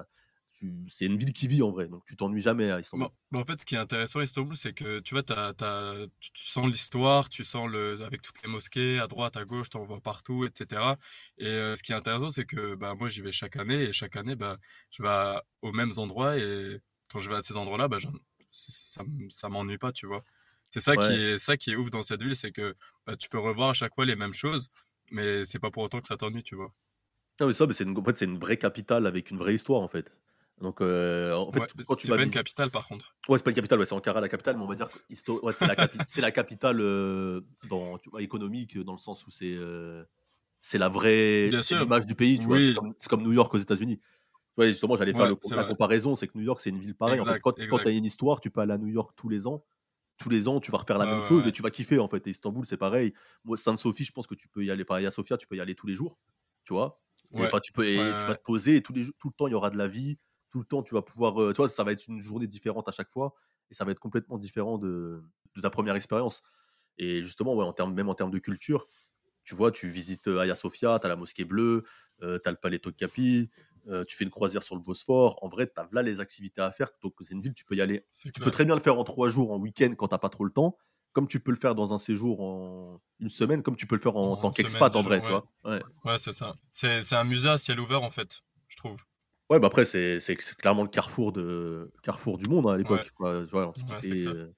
[0.49, 3.09] c'est une ville qui vit en vrai, donc tu t'ennuies jamais à Istanbul.
[3.35, 7.29] en fait, ce qui est intéressant à Istanbul, c'est que tu vois, tu, sens l'histoire,
[7.29, 10.45] tu sens le, avec toutes les mosquées, à droite, à gauche, tu en vois partout,
[10.45, 10.97] etc.
[11.39, 13.93] Et euh, ce qui est intéressant, c'est que bah, moi, j'y vais chaque année, et
[13.93, 14.59] chaque année, bah,
[14.91, 17.99] je vais aux mêmes endroits, et quand je vais à ces endroits-là, bah,
[18.51, 20.23] ça, ça m'ennuie pas, tu vois.
[20.71, 22.75] C'est ça, qui est, ça qui est ouf dans cette ville, c'est que
[23.07, 24.69] bah, tu peux revoir à chaque fois les mêmes choses,
[25.11, 26.73] mais c'est pas pour autant que ça t'ennuie, tu vois.
[27.41, 29.81] Ah oui, ça, c'est une, en fait, c'est une vraie capitale avec une vraie histoire,
[29.81, 30.13] en fait.
[30.61, 32.14] Donc, euh, en fait, quand tu vas.
[32.14, 33.14] C'est pas une capitale, par contre.
[33.29, 35.33] Ouais, c'est pas une capitale, ouais, c'est Ankara la capitale, mais on va dire que
[35.33, 35.77] ouais, c'est, la,
[36.27, 40.05] la, capitale euh, dans, tu vois, économique, dans le sens où c'est, euh,
[40.61, 42.59] c'est la vraie image du pays, tu vois.
[42.59, 43.99] C'est comme, comme, New York aux États-Unis.
[43.99, 47.21] Tu vois, justement, j'allais faire la comparaison, c'est que New York, c'est une ville pareille.
[47.21, 49.29] en fait, quand, quand tu as une histoire, tu peux aller à New York tous
[49.29, 49.64] les ans.
[50.21, 52.27] Tous les ans, tu vas refaire la même chose et tu vas kiffer, en fait.
[52.27, 53.14] Et Istanbul, c'est pareil.
[53.44, 54.85] Moi, Sainte-Sophie, je pense que tu peux y aller.
[54.88, 56.18] Enfin, à Sofia, tu peux y aller tous les jours,
[56.64, 57.01] tu vois.
[57.37, 59.51] Et, tu peux, et tu vas te poser et tous les, tout le temps, il
[59.51, 60.18] y aura de la vie
[60.51, 61.41] tout le temps, tu vas pouvoir.
[61.41, 63.35] Euh, tu vois, ça va être une journée différente à chaque fois
[63.71, 65.23] et ça va être complètement différent de,
[65.57, 66.43] de ta première expérience.
[66.97, 68.87] Et justement, ouais, en termes, même en termes de culture,
[69.45, 71.85] tu vois, tu visites euh, Hagia Sophia, tu as la mosquée bleue,
[72.23, 73.51] euh, tu as le palais Topkapi,
[74.07, 75.39] tu fais une croisière sur le Bosphore.
[75.43, 76.89] En vrai, tu as là les activités à faire.
[77.03, 78.05] Donc, c'est une ville, tu peux y aller.
[78.23, 80.45] Tu peux très bien le faire en trois jours, en week-end, quand tu pas trop
[80.45, 80.77] le temps.
[81.13, 84.01] Comme tu peux le faire dans un séjour en une semaine, comme tu peux le
[84.01, 85.47] faire en, tant qu'expat en vrai, tu vois.
[85.65, 86.55] Ouais, ouais c'est ça.
[86.71, 88.99] C'est un musée à ciel ouvert, en fait, je trouve.
[89.51, 90.19] Ouais, bah après, c'est
[90.59, 93.11] clairement le carrefour, de, carrefour du monde hein, à l'époque.
[93.19, 93.45] Ouais.
[94.05, 94.49] Euh,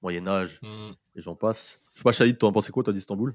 [0.00, 0.92] Moyen-Âge, mmh.
[1.16, 1.82] et j'en passe.
[1.92, 3.34] Je sais pas, Shahid, toi en pensais quoi, toi, d'Istanbul?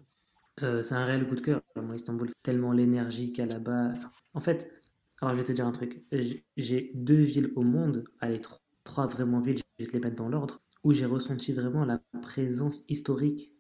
[0.62, 2.32] Euh, C'est un réel coup de cœur, moi, Istanbul.
[2.42, 3.92] Tellement l'énergie qu'il y a là-bas.
[4.34, 4.72] en fait,
[5.22, 6.06] alors je vais te dire un truc.
[6.56, 10.16] J'ai deux villes au monde, allez, trois, trois vraiment villes, je vais te les mettre
[10.16, 13.52] dans l'ordre, où j'ai ressenti vraiment la présence historique,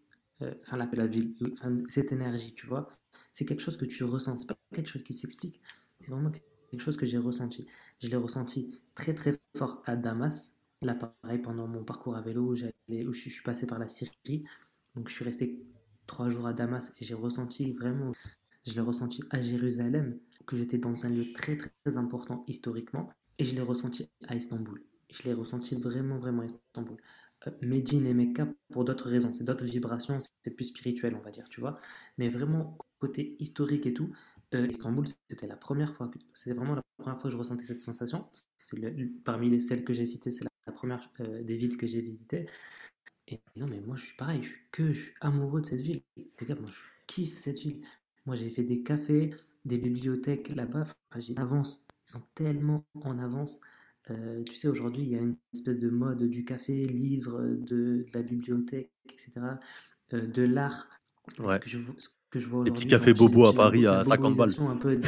[0.41, 1.35] euh, enfin, la, la ville,
[1.89, 2.89] cette énergie, tu vois.
[3.33, 5.61] C'est quelque chose que tu ressens, c'est pas quelque chose qui s'explique.
[5.99, 7.67] C'est vraiment quelque chose que j'ai ressenti.
[7.99, 12.41] Je l'ai ressenti très très fort à Damas Là, pareil, pendant mon parcours à vélo,
[12.41, 14.43] où, où je suis passé par la Syrie,
[14.95, 15.63] donc je suis resté
[16.07, 18.11] trois jours à Damas et j'ai ressenti vraiment,
[18.65, 23.09] je l'ai ressenti à Jérusalem, que j'étais dans un lieu très très important historiquement,
[23.39, 24.83] et je l'ai ressenti à Istanbul.
[25.09, 26.97] Je l'ai ressenti vraiment vraiment à Istanbul.
[27.47, 31.31] Euh, Médine et Mecca pour d'autres raisons, c'est d'autres vibrations, c'est plus spirituel, on va
[31.31, 31.77] dire, tu vois.
[32.17, 34.13] Mais vraiment, côté historique et tout,
[34.55, 37.81] euh, Istanbul, c'était la première fois, c'était vraiment la première fois que je ressentais cette
[37.81, 38.27] sensation.
[38.57, 38.77] C'est
[39.23, 42.47] parmi les, celles que j'ai citées, c'est la, première euh, des villes que j'ai visitées.
[43.27, 45.81] Et non, mais moi, je suis pareil, je suis que, je suis amoureux de cette
[45.81, 46.01] ville.
[46.17, 47.81] Les gars, moi, je kiffe cette ville.
[48.25, 49.33] Moi, j'ai fait des cafés,
[49.65, 50.81] des bibliothèques là-bas.
[50.81, 51.87] Enfin, j'ai avance.
[52.07, 53.59] Ils sont tellement en avance.
[54.11, 58.05] Euh, tu sais, aujourd'hui, il y a une espèce de mode du café, livre, de,
[58.13, 59.31] la bibliothèque, etc.,
[60.13, 60.89] euh, de l'art.
[61.39, 61.55] Ouais.
[61.55, 64.35] Ce que je, ce que je vois Les petits cafés bobo à Paris à 50
[64.35, 64.49] balles.
[64.49, 64.99] boboisation un peu,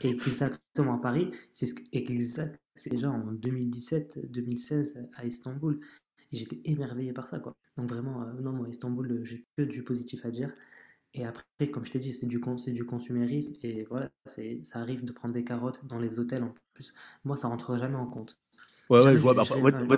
[0.00, 5.80] et exactement à Paris, c'est ce que- exact, c'est déjà en 2017-2016 à Istanbul.
[6.32, 7.54] Et j'étais émerveillé par ça, quoi.
[7.76, 10.50] Donc vraiment, euh, non, moi, Istanbul, euh, j'ai que du positif à dire.
[11.14, 13.54] Et après, comme je t'ai dit, c'est du, con- c'est du consumérisme.
[13.62, 16.94] Et voilà, ça arrive de prendre des carottes dans les hôtels en plus.
[17.24, 18.38] Moi, ça rentre jamais en compte.
[18.92, 19.32] Ouais, ouais, je vois.
[19.32, 19.38] je
[19.88, 19.96] bah,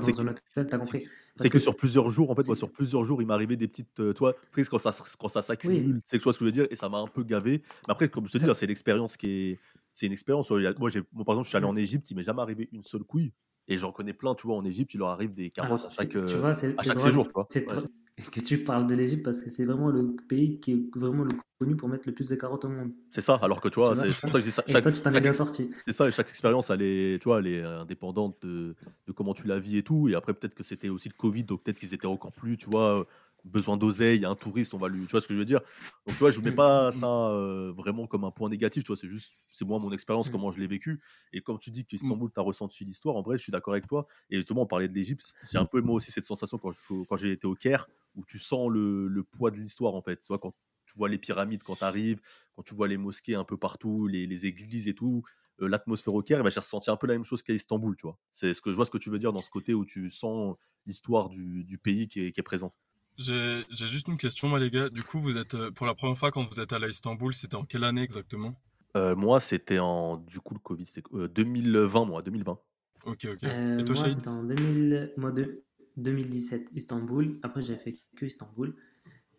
[1.37, 3.67] c'est que, c'est sur plusieurs jours, en fait, moi, sur plusieurs jours, il m'arrivait des
[3.69, 3.99] petites.
[4.01, 6.33] euh, tu vois, tu sais, quand ça, quand ça Oui, s'accumule, c'est que tu vois
[6.33, 7.63] ce que je veux dire, et ça m'a un peu gavé.
[7.89, 9.61] Mais après, comme je te dis, là, c'est l'expérience qui est.
[9.93, 10.51] C'est une expérience.
[10.51, 11.71] Moi, par exemple, je suis allé Mm.
[11.71, 13.33] en Égypte, il m'est jamais arrivé une seule couille.
[13.69, 16.17] Et j'en connais plein, tu vois, en Égypte, il leur arrive des carottes à chaque,
[16.17, 17.83] euh, vois, à chaque séjour, c'est Ouais.
[18.31, 21.33] Que tu parles de l'Égypte parce que c'est vraiment le pays qui est vraiment le
[21.59, 22.93] connu pour mettre le plus de carottes au monde.
[23.11, 24.63] C'est ça, alors que tu vois, c'est pour ça que je dis ça.
[24.67, 25.69] Et Chaque, toi, tu t'en es chaque, bien ex- sorti.
[25.85, 28.75] c'est ça, et chaque expérience, elle est, tu vois, elle est indépendante de,
[29.07, 30.09] de comment tu la vis et tout.
[30.09, 32.71] Et après, peut-être que c'était aussi le Covid, donc peut-être qu'ils étaient encore plus, tu
[32.71, 33.07] vois,
[33.45, 35.39] besoin d'oseille, il y a un touriste, on va lui, tu vois ce que je
[35.39, 35.61] veux dire?
[36.07, 38.49] Donc, tu vois, je ne mets Mm, pas mm, ça euh, vraiment comme un point
[38.49, 41.01] négatif, tu vois, c'est juste, c'est moi mon expérience, mm, comment je l'ai vécu.
[41.33, 43.87] Et comme tu dis qu'Istanbul, tu as ressenti l'histoire, en vrai, je suis d'accord avec
[43.87, 44.07] toi.
[44.31, 47.05] Et justement, on parlait de l'Égypte, j'ai un peu moi aussi cette sensation quand je-
[47.09, 50.17] quand j'ai été au Caire, où tu sens le, le poids de l'histoire, en fait.
[50.21, 50.55] Tu vois, quand
[50.87, 52.21] tu vois les pyramides quand tu arrives,
[52.55, 55.23] quand tu vois les mosquées un peu partout, les, les églises et tout,
[55.61, 58.03] euh, l'atmosphère au Caire, ben, j'ai ressenti un peu la même chose qu'à Istanbul, tu
[58.07, 58.19] vois.
[58.31, 60.11] C'est ce que je vois ce que tu veux dire dans ce côté où tu
[60.11, 62.79] sens l'histoire du, du pays qui est, qui est présente.
[63.17, 64.89] J'ai j'ai juste une question, moi, les gars.
[64.91, 67.33] Du coup, vous êtes, euh, pour la première fois quand vous êtes allé à Istanbul,
[67.35, 68.55] c'était en quelle année exactement?
[68.97, 72.59] Euh, moi, c'était en, du coup, le Covid, c'était euh, 2020, moi, 2020.
[73.05, 73.45] Ok, ok.
[73.45, 75.63] Euh, Et toi, moi, c'était en 2000, moi, de-
[75.97, 77.39] 2017, Istanbul.
[77.43, 78.75] Après, j'avais fait que Istanbul.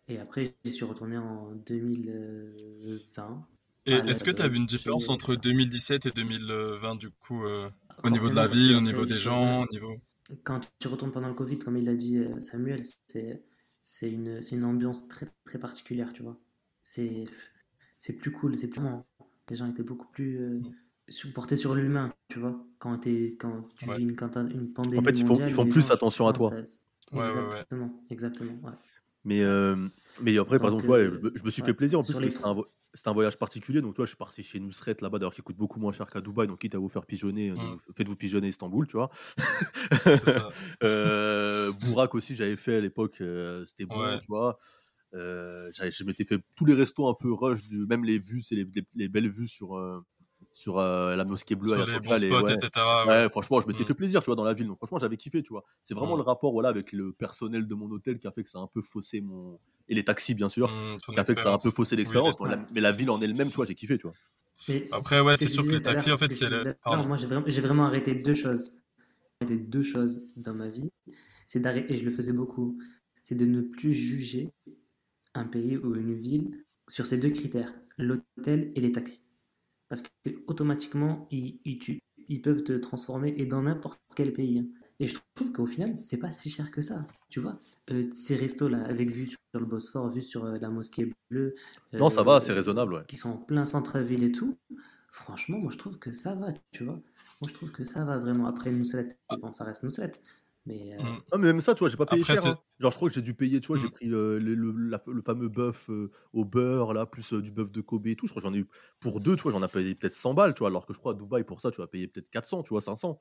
[0.08, 3.46] Et après, j'y suis retourné en 2020
[3.86, 7.44] Et à est-ce que tu as vu une différence entre 2017 et 2020, du coup,
[7.46, 7.70] euh,
[8.04, 9.96] au niveau de la ville, au niveau des je- gens, au niveau...
[10.44, 13.42] quand tu retournes pendant le Covid, comme il l'a dit Samuel, c'est
[13.86, 16.38] c'est une, c'est une ambiance très, très particulière, tu vois.
[16.84, 17.24] C'est
[17.98, 18.82] c'est plus cool, c'est plus.
[19.50, 20.62] Les gens étaient beaucoup plus euh,
[21.34, 22.64] portés sur l'humain, tu vois.
[22.80, 23.96] Quand, t'es- quand tu Ouais.
[23.96, 25.90] vis une, quand t'as une En pandémie fait, ils font, ils mondiale, font les plus
[25.90, 26.54] gens, attention à toi.
[26.54, 26.64] euh,
[27.12, 27.64] Ouais, ouais, ouais.
[27.70, 28.74] exactement, exactement, ouais.
[29.26, 29.74] Mais, euh,
[30.22, 31.66] mais après, par Donc, exemple, ouais, euh, je, me- je me suis ouais.
[31.66, 32.56] fait plaisir en plus c'était un,
[33.06, 33.80] un voyage particulier.
[33.82, 36.20] Donc, toi, je suis parti chez Nusret là-bas, d'ailleurs, qui coûte beaucoup moins cher qu'à
[36.20, 36.46] Dubaï.
[36.46, 39.10] Donc, quitte à vous faire pigeonner, euh, Mm, vous- faites-vous pigeonner Istanbul, tu vois.
[41.80, 43.20] Bourak aussi, j'avais fait à l'époque,
[43.64, 44.18] c'était bon, Ouais.
[44.20, 44.56] tu vois.
[45.12, 48.64] Je m'étais fait tous les restos un peu rush, du, même les vues, c'est les,
[48.74, 49.76] les- les belles vues sur,
[50.56, 52.18] sur euh, la mosquée bleue à Sur la les bons Sofia.
[52.18, 53.04] les- spots, ouais, etc.
[53.06, 53.10] Ouais.
[53.24, 54.66] Ouais, franchement, je m'étais Mm, fait plaisir, tu vois, dans la ville.
[54.66, 55.64] Donc, franchement, j'avais kiffé, tu vois.
[55.84, 58.42] C'est vraiment mm, le rapport, voilà, avec le personnel de mon hôtel qui a fait
[58.42, 59.58] que ça a un peu faussé mon.
[59.88, 61.70] Et les taxis, bien sûr, mm, ton qui a fait que ça a un peu
[61.70, 62.40] faussé l'expérience.
[62.40, 62.62] Mais, la- Ouais.
[62.74, 64.14] mais la ville en elle-même, tu vois, j'ai kiffé, tu vois.
[64.68, 66.64] Mais Après, ouais, c'est sûr que les à taxis, en fait, c'est le...
[66.84, 68.80] à moi, j'ai vraiment, arrêté deux choses.
[69.42, 70.90] J'ai arrêté deux choses dans ma vie.
[71.46, 72.78] C'est d'arrêter, et je le faisais beaucoup,
[73.22, 74.50] c'est de ne plus juger
[75.34, 79.26] un pays ou une ville sur ces deux critères, l'hôtel et les taxis.
[79.88, 80.08] Parce que
[80.46, 84.72] automatiquement, ils, ils, ils peuvent te transformer et dans n'importe quel pays.
[84.98, 87.06] Et je trouve qu'au final, c'est pas si cher que ça.
[87.28, 87.58] Tu vois,
[87.90, 91.54] Euh, ces restos-là, avec vue sur le Bosphore, vue sur euh, la mosquée bleue,
[91.92, 93.04] Non, ça va, c'est euh, raisonnable, ouais.
[93.06, 94.56] qui sont en plein centre-ville et tout,
[95.10, 97.00] franchement, moi je trouve que ça va, tu vois.
[97.40, 98.46] Moi je trouve que ça va vraiment.
[98.46, 99.08] Après Mousselet,
[99.40, 100.12] bon, ça reste Mousselet,
[100.66, 101.18] mais euh, Mm.
[101.32, 102.44] Non, mais même ça, tu vois, j'ai pas payé Après, cher.
[102.46, 102.58] hein.
[102.80, 103.90] Genre, je crois que j'ai dû payer, tu vois, j'ai Mm.
[103.90, 107.70] pris le, le- la- le fameux bœuf euh, au beurre, là, plus euh, du bœuf
[107.72, 108.26] de Kobe et tout.
[108.26, 108.68] Je crois que j'en ai eu
[109.00, 110.98] pour deux, tu vois, j'en ai payé peut-être 100 balles, tu vois, alors que je
[110.98, 113.20] crois à Dubaï, pour ça, tu vas payer peut-être 400, tu vois, 500.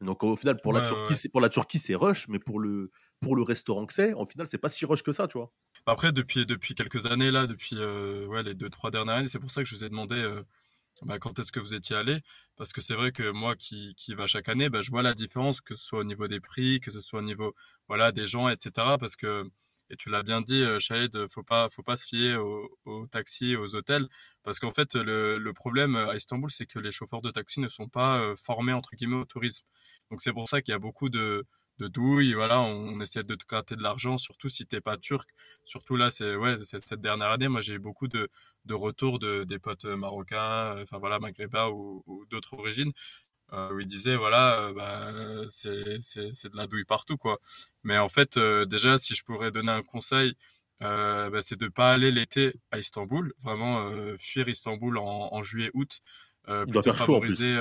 [0.00, 1.16] Donc, au final, pour la Ouais, Turquie, ouais.
[1.16, 4.26] c'est pour la Turquie, c'est rush, mais pour le, pour le restaurant que c'est, au
[4.26, 5.52] final, c'est pas si rush que ça, tu vois.
[5.86, 9.38] Après, depuis, depuis quelques années, là, depuis euh, ouais, les deux, trois dernières années, c'est
[9.38, 10.42] pour ça que je vous ai demandé euh,
[11.02, 12.20] bah, quand est-ce que vous étiez allé?
[12.56, 15.14] Parce que c'est vrai que moi qui, qui va chaque année, bah, je vois la
[15.14, 17.54] différence, que ce soit au niveau des prix, que ce soit au niveau
[17.88, 18.96] voilà, des gens, etc.
[18.98, 19.48] Parce que,
[19.90, 23.06] et tu l'as bien dit, euh, Shahid, faut pas, faut pas se fier aux, aux
[23.06, 24.08] taxis, aux hôtels.
[24.42, 27.68] Parce qu'en fait, le, le problème à Istanbul, c'est que les chauffeurs de taxi ne
[27.68, 29.64] sont pas euh, formés, entre guillemets, au tourisme.
[30.10, 31.44] Donc c'est pour ça qu'il y a beaucoup de,
[31.78, 35.28] de douille, voilà, on, essaie de te gratter de l'argent, surtout si t'es pas turc.
[35.64, 38.28] Surtout là, c'est ouais, cette dernière année, moi j'ai eu beaucoup de,
[38.64, 42.92] de retours de des potes marocains, enfin voilà, maghrébins ou, ou d'autres origines,
[43.52, 45.12] euh, où ils disaient voilà, euh, bah,
[45.50, 47.38] c'est c'est de la douille partout quoi.
[47.82, 50.34] Mais en fait, euh, déjà, si je pourrais donner un conseil.
[50.82, 56.00] Euh, bah, c'est de pas aller l'été à Istanbul, vraiment fuir Istanbul en, en juillet-août,
[56.48, 57.56] euh, plutôt favoriser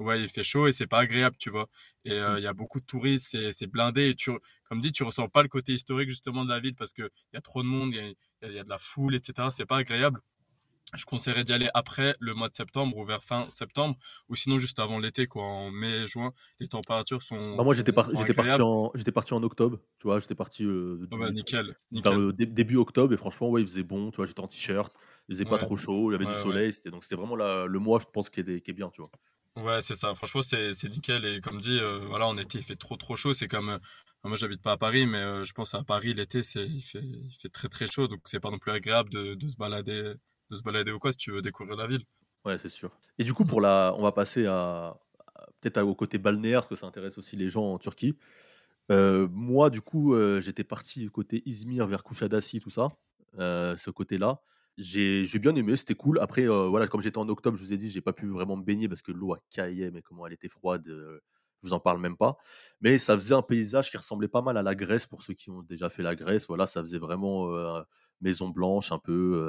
[0.00, 1.68] Ouais, il fait chaud et c'est pas agréable, tu vois.
[2.04, 2.38] Et euh, mmh.
[2.38, 4.10] il y a beaucoup de touristes, c'est blindé.
[4.10, 4.32] Et tu,
[4.64, 7.36] comme dit, tu ressens pas le côté historique justement de la ville parce qu'il y
[7.36, 8.14] a trop de monde, il
[8.48, 9.48] y, y a, de la foule, etc.
[9.50, 10.20] C'est pas agréable.
[10.96, 13.96] Je conseillerais d'y aller après le mois de septembre ou vers fin septembre,
[14.28, 16.32] ou sinon juste avant l'été, quoi, en mai, juin.
[16.60, 17.56] Les températures sont.
[17.56, 18.14] Bah moi, j'étais parti
[18.60, 20.20] en, parti en octobre, tu vois.
[20.20, 21.74] J'étais parti euh, oh bah, nickel,
[22.36, 24.26] début octobre et franchement, ouais, il faisait bon, tu vois.
[24.26, 24.92] J'étais en t-shirt,
[25.28, 27.78] il faisait pas trop chaud, il y avait du soleil, c'était donc c'était vraiment le
[27.78, 29.10] mois, je pense, qui est, qui est bien, tu vois.
[29.56, 30.14] Ouais, c'est ça.
[30.14, 31.24] Franchement, c'est nickel.
[31.24, 33.34] Et comme dit, euh, voilà, en été, il fait trop, trop chaud.
[33.34, 33.68] C'est comme.
[33.68, 33.78] Euh,
[34.24, 37.68] moi, j'habite pas à Paris, mais euh, je pense à Paris, l'été, il fait, très,
[37.68, 38.08] très chaud.
[38.08, 40.14] Donc, c'est pas non plus agréable de, de, se balader,
[40.50, 42.04] de se balader ou quoi si tu veux découvrir la ville.
[42.44, 42.90] Ouais, c'est sûr.
[43.18, 44.96] Et du coup, pour la, on va passer à,
[45.60, 48.16] peut-être au côté balnéaire, parce que ça intéresse aussi les gens en Turquie.
[48.88, 52.88] moi, du coup, j'étais parti côté Izmir vers Kuşadası, tout ça,
[53.38, 54.40] ce côté-là.
[54.76, 56.18] J'ai bien aimé, c'était cool.
[56.18, 58.64] Après, voilà, comme j'étais en octobre, je vous ai dit, j'ai pas pu vraiment me
[58.64, 61.20] baigner parce que l'eau a caillé, mais comment elle était froide, je
[61.62, 62.36] vous en parle même pas.
[62.80, 65.50] Mais ça faisait un paysage qui ressemblait pas mal à la Grèce pour ceux qui
[65.50, 66.46] ont déjà fait la Grèce.
[66.48, 67.48] Voilà, ça faisait vraiment
[68.20, 69.48] maison blanche, un peu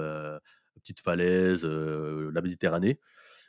[0.76, 3.00] petite falaise, la Méditerranée.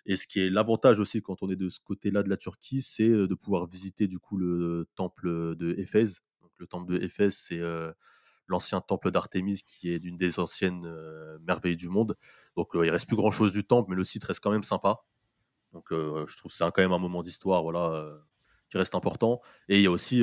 [0.06, 2.80] Et ce qui est l'avantage aussi quand on est de ce côté-là de la Turquie,
[2.80, 6.20] c'est de pouvoir visiter du coup le temple de Éphèse.
[6.40, 7.60] Donc le temple de Éphèse, c'est
[8.48, 12.14] l'ancien temple d'Artémis, qui est d'une des anciennes euh, merveilles du monde.
[12.56, 14.64] Donc euh, il reste plus grand chose du temple, mais le site reste quand même
[14.64, 15.04] sympa.
[15.72, 18.06] Donc euh, je trouve c'est quand même un moment d'histoire, voilà,
[18.70, 19.40] qui reste important.
[19.68, 20.22] Et il y a aussi,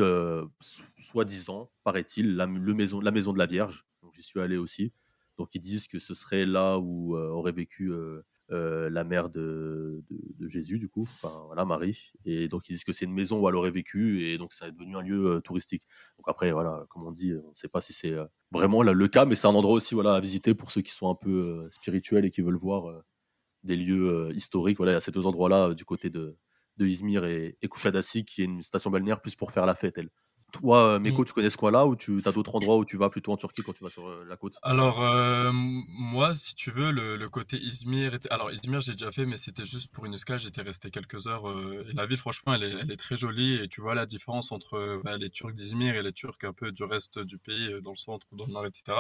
[0.97, 3.86] soi-disant, paraît-il, la, maison, la maison de la Vierge.
[4.01, 4.93] Donc j'y suis allé aussi.
[5.38, 7.91] Donc ils disent que ce serait là où aurait vécu
[8.53, 10.03] la mère de,
[10.41, 11.07] Jésus, du coup,
[11.45, 12.11] voilà, Marie.
[12.25, 14.67] Et donc ils disent que c'est une maison où elle aurait vécu, et donc ça
[14.67, 15.83] est devenu un lieu euh, touristique.
[16.17, 19.07] Donc après, voilà, comme on dit, on ne sait pas si c'est euh, vraiment le
[19.07, 21.67] cas, mais c'est un endroit aussi voilà, à visiter pour ceux qui sont un peu
[21.71, 23.03] spirituels et qui veulent voir
[23.63, 24.77] des lieux historiques.
[24.77, 26.37] Voilà, il y a ces deux endroits-là du côté de,
[26.79, 30.09] Izmir et, et Kushadasi, qui est une station balnéaire plus pour faire la fête, elle.
[30.53, 33.31] Toi, Meko, tu connais ce coin-là ou tu as d'autres endroits où tu vas plutôt
[33.31, 34.57] en Turquie quand tu vas sur la côte?
[34.61, 35.01] Alors,
[35.51, 38.13] moi, si tu veux, le, côté Izmir.
[38.13, 38.31] Était...
[38.31, 40.39] Alors, Izmir, j'ai déjà fait, mais c'était juste pour une escale.
[40.39, 41.45] J'étais resté quelques heures.
[41.89, 43.55] et la ville, franchement, elle est, elle est, très jolie.
[43.55, 46.71] Et tu vois la différence entre bah, les Turcs d'Izmir et les Turcs un peu
[46.71, 48.99] du reste du pays, dans le centre, dans le nord, etc.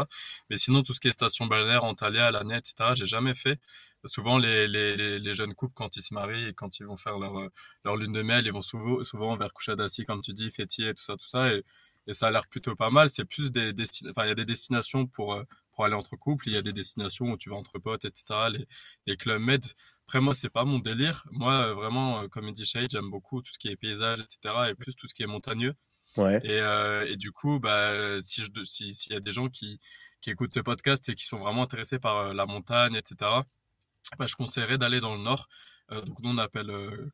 [0.49, 3.59] Mais sinon, tout ce qui est station balnéaire, Antalya, Lannée, etc., j'ai jamais fait
[4.05, 7.19] souvent les, les, les, jeunes couples quand ils se marient et quand ils vont faire
[7.19, 7.49] leur,
[7.85, 11.03] leur lune de miel, ils vont souvent, souvent vers Kushadasi, comme tu dis, Fethiye, tout
[11.03, 11.63] ça, tout ça, et,
[12.07, 13.09] et ça a l'air plutôt pas mal.
[13.09, 13.73] C'est plus des
[14.09, 16.61] enfin il y a des destinations pour euh, pour aller entre couples, il y a
[16.61, 18.49] des destinations où tu vas entre potes, etc.
[18.51, 18.67] Les,
[19.07, 19.63] les clubs med.
[20.07, 21.25] Après moi c'est pas mon délire.
[21.31, 24.19] Moi euh, vraiment euh, comme il dit Shade, j'aime beaucoup tout ce qui est paysage,
[24.19, 24.55] etc.
[24.69, 25.73] Et plus tout ce qui est montagneux.
[26.17, 26.39] Ouais.
[26.43, 29.79] Et, euh, et du coup, bah, si s'il y a des gens qui,
[30.21, 33.31] qui écoutent ce podcast et qui sont vraiment intéressés par la montagne, etc.,
[34.17, 35.47] bah, je conseillerais d'aller dans le nord.
[35.91, 37.09] Euh, donc nous on appelle euh,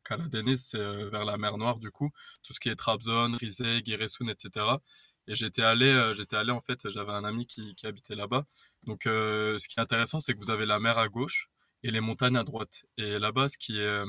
[0.56, 2.10] c'est euh, vers la mer Noire du coup,
[2.42, 4.66] tout ce qui est Trabzon, Rize, Giresun, etc.
[5.26, 8.44] Et j'étais allé, euh, j'étais allé en fait, j'avais un ami qui, habitait là-bas.
[8.84, 11.50] Donc ce qui est intéressant, c'est que vous avez la mer à gauche
[11.82, 12.84] et les montagnes à droite.
[12.96, 14.04] Et là-bas, ce qui est,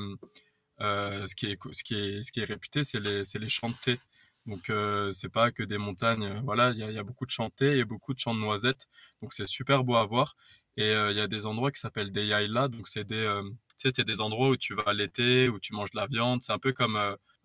[0.79, 3.99] ce qui est, ce qui est, réputé, c'est les, c'est les champs de thé.
[4.47, 4.71] Donc
[5.13, 7.53] c'est pas que des montagnes, voilà, il y a, y a, beaucoup de champs de
[7.53, 8.87] thé et beaucoup de champs de noisettes.
[9.21, 10.35] Donc c'est super beau à voir.
[10.77, 13.41] Et il y a des endroits qui s'appellent des yaïlas, donc c'est des,
[13.77, 16.41] tu sais, c'est des endroits où tu vas l'été, où tu manges de la viande.
[16.41, 16.97] C'est un peu comme,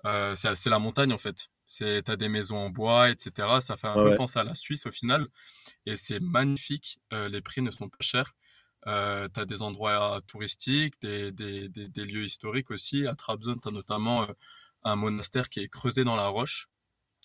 [0.04, 1.48] euh, c'est la montagne en fait.
[1.66, 3.60] C'est, t'as des maisons en bois, etc.
[3.60, 5.26] Ça fait un peu penser à la Suisse au final,
[5.86, 7.00] et c'est magnifique.
[7.10, 8.34] les prix ne sont pas chers.
[8.86, 13.06] Euh, tu as des endroits touristiques, des, des, des, des, lieux historiques aussi.
[13.06, 14.26] À Trabzon, tu as notamment
[14.84, 16.68] un monastère qui est creusé dans la roche.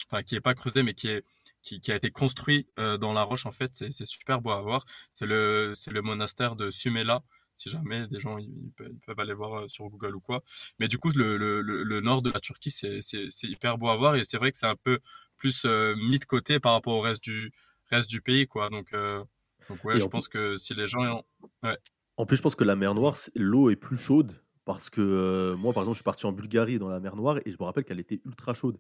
[0.08, 1.24] Enfin, qui est pas creusé, mais qui est
[1.62, 3.72] qui, qui a été construit euh, dans la roche en fait.
[3.74, 4.86] C'est super beau à voir.
[5.14, 7.24] C'est le c'est le monastère de Sumela.
[7.58, 8.72] Si jamais des gens ils,
[9.06, 10.44] peuvent aller voir euh, sur Google ou quoi.
[10.80, 13.98] Mais du coup le, le, le nord de la Turquie c'est c'est hyper beau à
[13.98, 15.00] voir et c'est vrai que c'est un peu
[15.38, 17.52] plus euh, mis de côté par rapport au reste du
[17.90, 18.70] reste du pays quoi.
[18.70, 19.24] Donc euh,
[19.70, 21.24] donc ouais, je pense que si les gens
[21.64, 21.78] ouais.
[22.18, 24.34] En plus, je pense que la mer Noire, l'eau est plus chaude
[24.66, 27.52] parce que moi, par exemple, je suis parti en Bulgarie dans la mer Noire et
[27.52, 28.78] je me rappelle qu'elle était ultra chaude.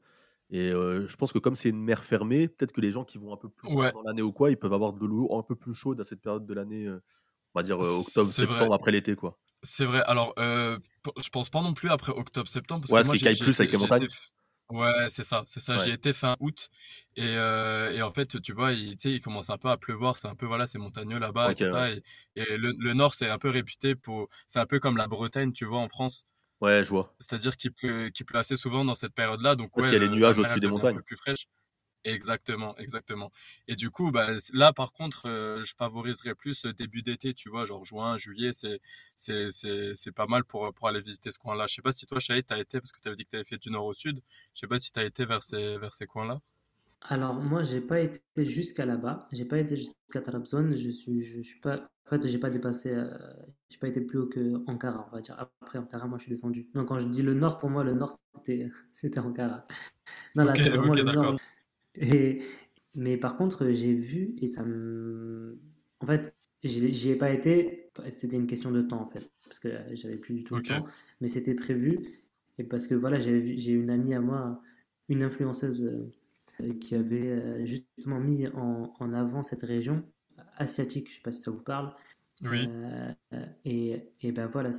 [0.51, 3.33] Et je pense que comme c'est une mer fermée, peut-être que les gens qui vont
[3.33, 5.55] un peu plus loin dans l'année ou quoi, ils peuvent avoir de l'eau un peu
[5.55, 9.37] plus chaude à cette période de l'année, on va dire octobre, septembre, après l'été, quoi.
[9.63, 10.01] C'est vrai.
[10.07, 12.81] Alors, je pense pas non plus après octobre, septembre.
[12.81, 14.07] Parce ouais, que parce qu'il caille plus avec les montagnes.
[14.69, 15.77] Ouais, c'est ça, c'est ça.
[15.77, 15.95] J'y Ouais.
[15.95, 16.69] étais fin août
[17.17, 20.15] et, euh, et en fait, tu vois, il, il commence un peu à pleuvoir.
[20.15, 21.95] C'est un peu, voilà, c'est montagneux là-bas, OK, ouais.
[21.95, 22.01] etc.
[22.37, 24.29] Et, et le, le nord, c'est un peu réputé pour.
[24.47, 26.25] C'est un peu comme la Bretagne, tu vois, en France.
[26.61, 27.13] Ouais, je vois.
[27.19, 29.55] C'est-à-dire qu'il pleut, qu'il pleut assez souvent dans cette période-là.
[29.55, 30.95] Donc, Parce ouais, qu'il y a les le- nuages au-dessus des un montagnes.
[30.95, 31.47] peu plus fraîche.
[32.03, 33.31] Exactement, exactement.
[33.67, 37.49] Et du coup, bah, là, par contre, euh, je favoriserais plus euh, début d'été, tu
[37.49, 38.79] vois, genre juin, juillet, c'est,
[39.15, 41.67] c'est, c'est, c'est pas mal pour, pour aller visiter ce coin-là.
[41.67, 43.35] Je sais pas si toi, Shahid, t'as été, parce que tu avais dit que tu
[43.37, 44.21] avais fait du nord au sud.
[44.55, 46.41] Je sais pas si tu as été vers ces, vers ces coins-là.
[47.01, 49.27] Alors, moi, j'ai pas été jusqu'à là-bas.
[49.31, 50.71] J'ai pas été jusqu'à Trabzon.
[50.75, 51.89] Je suis, je suis pas.
[52.07, 52.91] En fait, j'ai pas dépassé.
[52.93, 53.09] euh,
[53.69, 55.35] j'ai pas été plus haut que Ankara, on va dire.
[55.61, 56.69] Après Ankara, moi, je suis descendu.
[56.73, 59.65] Donc, quand je dis le nord, pour moi, le nord, c'était, c'était Ankara.
[60.35, 61.37] Non, là, c'est vraiment le nord.
[61.95, 62.41] Et,
[62.95, 65.59] mais par contre, j'ai vu et ça me.
[65.99, 67.91] En fait, j'y ai pas été.
[68.11, 69.31] C'était une question de temps, en fait.
[69.43, 70.85] Parce que j'avais plus du tout le temps.
[71.21, 71.99] Mais c'était prévu.
[72.57, 74.61] Et parce que voilà, j'ai une amie à moi,
[75.09, 75.83] une influenceuse.
[76.61, 80.03] euh, qui avait euh, justement mis en, en avant cette région
[80.61, 81.93] asiatique, je sais pas si ça vous parle.
[82.43, 83.13] oui, Euh,
[83.65, 84.71] et, et ben voilà,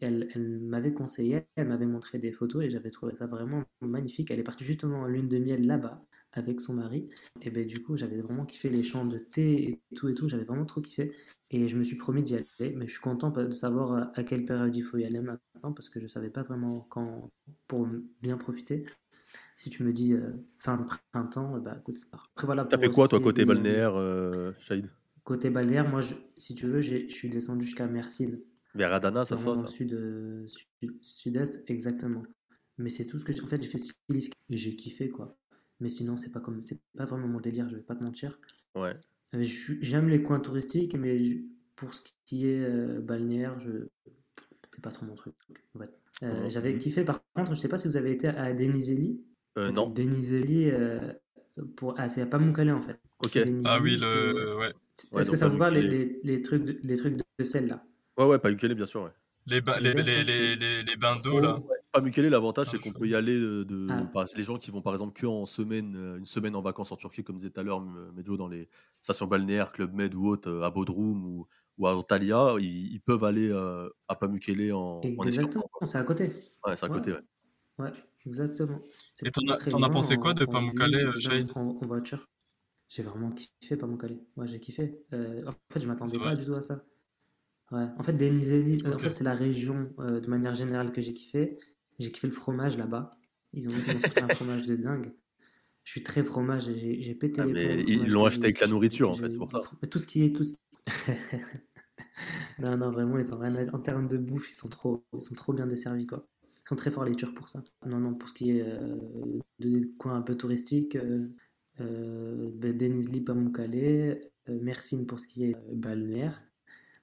[0.00, 4.30] elle, elle m'avait conseillé, elle m'avait montré des photos et j'avais trouvé ça vraiment magnifique.
[4.30, 7.10] Elle est partie justement en lune de miel là-bas avec son mari.
[7.42, 10.28] Et ben du coup, j'avais vraiment kiffé les champs de thé et tout et tout,
[10.28, 11.12] j'avais vraiment trop kiffé.
[11.50, 14.44] Et je me suis promis d'y aller, mais je suis content de savoir à quelle
[14.44, 17.30] période il faut y aller maintenant parce que je savais pas vraiment quand
[17.68, 17.86] pour
[18.22, 18.84] bien profiter.
[19.56, 22.28] Si tu me dis euh, fin de printemps, bah écoute, c'est parti.
[22.34, 24.88] Après voilà, T'as fait quoi, toi, côté balnéaire, euh, Shahid?
[25.26, 28.30] Côté balnéaire, moi, je- si tu veux, je suis descendu jusqu'à Mersin.
[28.74, 32.22] Vers Adana, C'est ça, ça, dans le sud, euh, sud- sud-est, exactement.
[32.78, 33.42] Mais c'est tout ce que j'ai.
[33.42, 35.36] En fait, j'ai fait Silifke et j'ai kiffé, quoi.
[35.80, 38.38] Mais sinon, c'est pas comme, c'est pas vraiment mon délire, je vais pas te mentir.
[38.74, 38.94] Ouais.
[39.34, 39.42] Euh,
[39.80, 41.42] J'aime les coins touristiques, mais
[41.74, 43.88] pour ce qui est euh, balnéaire, je...
[44.70, 45.34] c'est pas trop mon truc.
[45.74, 45.88] Ouais.
[46.22, 49.20] Euh, Euh, j'avais kiffé, par contre, je sais pas si vous avez été à Denizeli.
[49.58, 49.88] euh, non.
[49.90, 51.12] Denizeli, euh,
[51.76, 51.94] pour...
[51.98, 52.98] ah, c'est à Pamukkale en fait.
[53.24, 53.38] Ok.
[53.64, 54.72] Ah oui, le, ouais.
[55.12, 56.20] Ouais, Est-ce que ça vous parle, les, Mukele.
[56.24, 57.84] les, les trucs de, les trucs de sel là?
[58.18, 59.10] Ouais, ouais, pas bien sûr, ouais.
[59.46, 61.54] Les, ba- les, les, ça, les, c'est les, les bains d'eau, là.
[61.54, 61.68] trop.
[61.92, 63.88] Pas Mukele, l'avantage, Ah, c'est je qu'on peut y aller euh, de.
[63.90, 66.62] Ah, Enfin, les gens qui vont par exemple que en semaine, euh, une semaine en
[66.62, 68.68] vacances en Turquie, comme disait tout à l'heure Medjo, dans les
[69.00, 71.46] stations balnéaires, Club Med ou autre, euh, à Bodrum ou,
[71.78, 76.04] ou à Antalya, ils, ils peuvent aller euh, à Pamukele en, en exactement, c'est à
[76.04, 76.32] côté.
[76.66, 77.20] Ouais, c'est à Ouais, côté, ouais.
[77.78, 77.92] ouais,
[78.26, 78.80] exactement.
[79.24, 80.46] Et t'en as, pensé quoi de
[81.20, 81.52] Shahid?
[81.54, 82.26] en, en voiture?
[82.88, 84.18] J'ai vraiment kiffé Pamukkale.
[84.36, 84.98] Moi, j'ai kiffé.
[85.12, 86.84] Euh, en fait, je m'attendais pas du tout à ça.
[87.72, 87.86] Ouais.
[87.98, 89.00] En fait, Denizeli, euh, en Ok.
[89.00, 91.58] fait, c'est la région euh, de manière générale que j'ai kiffé.
[91.98, 93.18] J'ai kiffé le fromage là-bas.
[93.52, 95.12] Ils ont, sorti un fromage de dingue.
[95.82, 98.66] Je suis très fromage et j'ai pété Ah, les mais ils l'ont acheté avec la
[98.66, 99.60] nourriture, en fait, c'est pour ça.
[99.88, 100.54] tout ce qui est tout ce
[102.58, 105.22] Non, non, vraiment, ils ont rien à- En termes de bouffe, ils sont trop, ils
[105.22, 106.26] sont trop bien desservis, quoi.
[106.48, 107.62] Ils sont très forts, les Turcs, pour ça.
[107.84, 108.96] Non, non, pour ce qui est euh,
[109.60, 111.28] de coins un peu touristiques, euh,
[111.80, 113.74] euh, ben, Denizli, Pamukkale,
[114.48, 116.42] euh, Mersin pour ce qui est euh, balnéaire,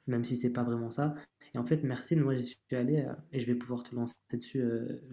[0.07, 1.15] même si c'est pas vraiment ça.
[1.55, 4.15] Et en fait, Mersin, moi, j'y suis allé, euh, et je vais pouvoir te lancer
[4.33, 4.63] dessus,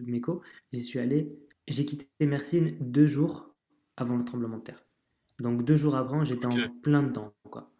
[0.07, 0.42] Meko,
[0.73, 1.33] j'y suis allé,
[1.68, 3.55] j'ai quitté Mersin deux jours
[3.96, 4.85] avant le tremblement de terre.
[5.40, 7.70] Donc deux jours avant, j'étais en plein dedans, quoi.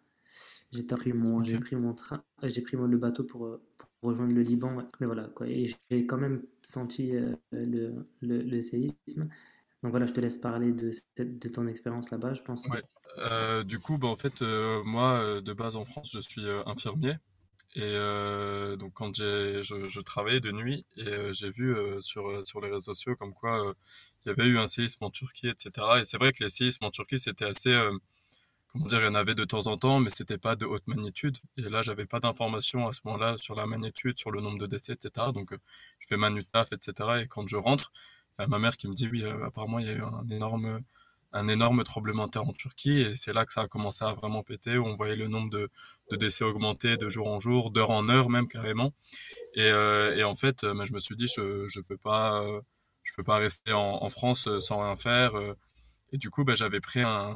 [0.71, 4.33] J'ai pris mon, j'ai pris mon train, j'ai pris mon- le bateau pour, pour rejoindre
[4.33, 4.89] le Liban.
[4.99, 5.47] Mais voilà, quoi.
[5.47, 9.29] Et j'ai quand même senti euh, le, le, le séisme.
[9.83, 12.67] Donc voilà, je te laisse parler de, de ton expérience là-bas, je pense.
[13.17, 16.45] Euh, du coup, bah, en fait, euh, moi, euh, de base en France, je suis
[16.45, 17.15] euh, infirmier.
[17.75, 17.95] Et
[18.77, 22.93] donc, quand j'ai, je, je travaillais de nuit et j'ai vu sur, sur les réseaux
[22.93, 23.73] sociaux comme quoi
[24.25, 25.87] il y avait eu un séisme en Turquie, etc.
[26.01, 27.73] Et c'est vrai que les séismes en Turquie, c'était assez,
[28.73, 30.85] comment dire, il y en avait de temps en temps, mais c'était pas de haute
[30.85, 31.37] magnitude.
[31.55, 34.67] Et là, j'avais pas d'informations à ce moment-là sur la magnitude, sur le nombre de
[34.67, 35.27] décès, etc.
[35.33, 35.53] Donc,
[35.99, 37.21] je fais ma NUTAF, etc.
[37.23, 37.93] Et quand je rentre,
[38.47, 40.81] ma mère qui me dit, oui, euh, apparemment, il y a eu un énorme,
[41.33, 43.01] un énorme tremblement de terre en Turquie.
[43.01, 45.49] Et c'est là que ça a commencé à vraiment péter, où on voyait le nombre
[45.49, 45.69] de,
[46.11, 48.93] de décès augmenter de jour en jour, d'heure en heure même carrément.
[49.55, 52.61] Et, euh, et en fait, euh, je me suis dit, je, je peux pas, euh,
[53.03, 55.35] je peux pas rester en, en France euh, sans rien faire.
[55.35, 55.53] euh.
[56.11, 57.35] Et du coup, bah, j'avais pris un,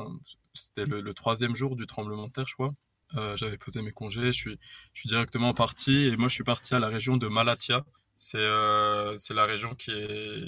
[0.53, 2.73] c'était le, troisième jour du tremblement de terre, je crois.
[3.15, 4.59] Euh, j'avais posé mes congés, je suis,
[4.93, 7.85] je suis directement parti et moi je suis parti à la région de Malatya.
[8.15, 10.43] C'est euh, c'est la région qui est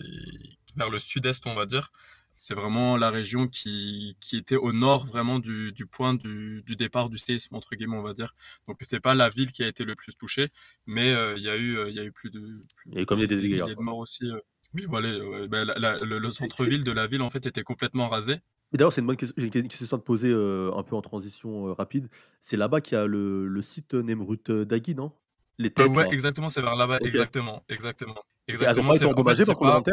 [0.76, 1.91] vers le sud-est, on va dire.
[2.39, 6.76] C'est vraiment la région qui, qui était au nord vraiment du, du point du, du
[6.76, 8.36] départ du séisme, entre guillemets, on va dire.
[8.68, 10.49] Donc c'est pas la ville qui a été le plus touchée,
[10.86, 12.39] mais euh, il y, a eu, euh, il y a eu plus de,
[12.76, 13.41] plus Il y a eu comme des dégâts.
[13.41, 13.84] milliers de quoi.
[13.84, 14.26] morts aussi.
[14.32, 14.39] euh.
[14.74, 15.09] Oui, voilà.
[15.18, 18.34] ouais, ben, la- la- le, centre-ville de la ville, en fait, était complètement rasé.
[18.74, 19.34] Et d'ailleurs, c'est une bonne question.
[19.38, 22.09] Une question à te poser euh, un peu en transition euh, rapide.
[22.41, 25.11] C'est là-bas qu'il y a le, le site Nemrut Dagui, non?
[25.58, 26.10] Les Euh, têtes, ouais, là.
[26.12, 26.99] exactement, c'est vers là-bas.
[27.03, 28.16] Exactement, exactement.
[28.47, 29.84] Et elles n'ont Exactement, pas été endommagées par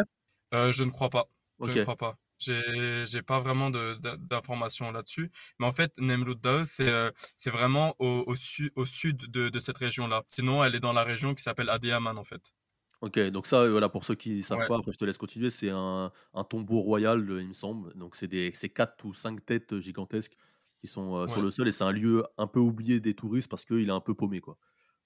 [0.53, 1.25] euh, je ne crois pas.
[1.61, 2.17] Je ne crois pas.
[2.39, 5.31] J'ai pas vraiment d'informations là-dessus.
[5.59, 8.35] Mais en fait, Nemrut c'est euh, c'est vraiment au, au,
[8.75, 10.23] au sud de, de cette région-là.
[10.27, 12.53] Sinon, elle est dans la région qui s'appelle Adiyaman, en fait.
[13.01, 15.49] Ok, donc ça, voilà, pour ceux qui ne savent pas, après je te laisse continuer,
[15.49, 17.93] c'est un, un tombeau royal, il me semble.
[17.95, 18.29] Donc c'est
[18.73, 20.33] quatre ou cinq têtes gigantesques
[20.79, 23.49] qui sont euh, sur le sol et c'est un lieu un peu oublié des touristes
[23.49, 24.57] parce qu'il est un peu paumé, quoi.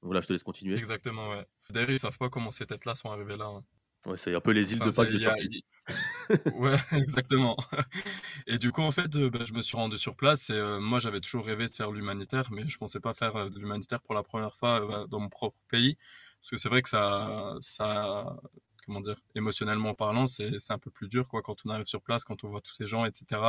[0.04, 0.78] Donc là, je te laisse continuer.
[0.78, 1.46] Exactement, ouais.
[1.70, 3.48] D'ailleurs, ils savent pas comment ces têtes-là sont arrivées là.
[3.48, 3.64] Hein.
[4.06, 5.66] Ouais, c'est un peu les îles de Pâques de Turquie.
[6.56, 7.58] ouais, exactement.
[8.48, 10.80] Et du coup, en fait, euh, bah, je me suis rendu sur place et euh,
[10.80, 14.02] moi, j'avais toujours rêvé de faire l'humanitaire, mais je pensais pas faire euh, de l'humanitaire
[14.02, 15.98] pour la première fois bah, dans mon propre pays,
[16.40, 18.38] parce que c'est vrai que ça, ça,
[18.86, 22.24] comment dire, émotionnellement parlant, c'est un peu plus dur, quoi, quand on arrive sur place,
[22.24, 23.42] quand on voit tous ces gens, etc.,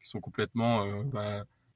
[0.00, 0.84] qui sont complètement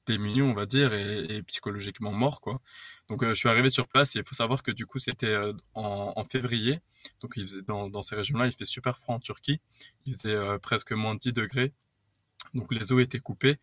[0.07, 2.61] bah, démunis, on va dire, et, psychologiquement morts, quoi.
[3.09, 5.27] Donc, euh, je suis arrivé sur place et il faut savoir que du coup, c'était
[5.27, 6.81] euh, en, février.
[7.21, 9.61] Donc, il faisait, dans, ces régions-là, il fait super froid en Turquie.
[10.07, 11.73] Il faisait euh, presque moins de 10 degrés.
[12.55, 13.57] Donc, les eaux étaient coupées.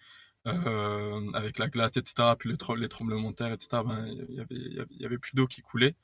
[0.45, 5.05] avec la glace, etc., puis les, tremblements de terre, etc., ben, il y avait, y
[5.05, 5.95] avait plus d'eau qui coulait.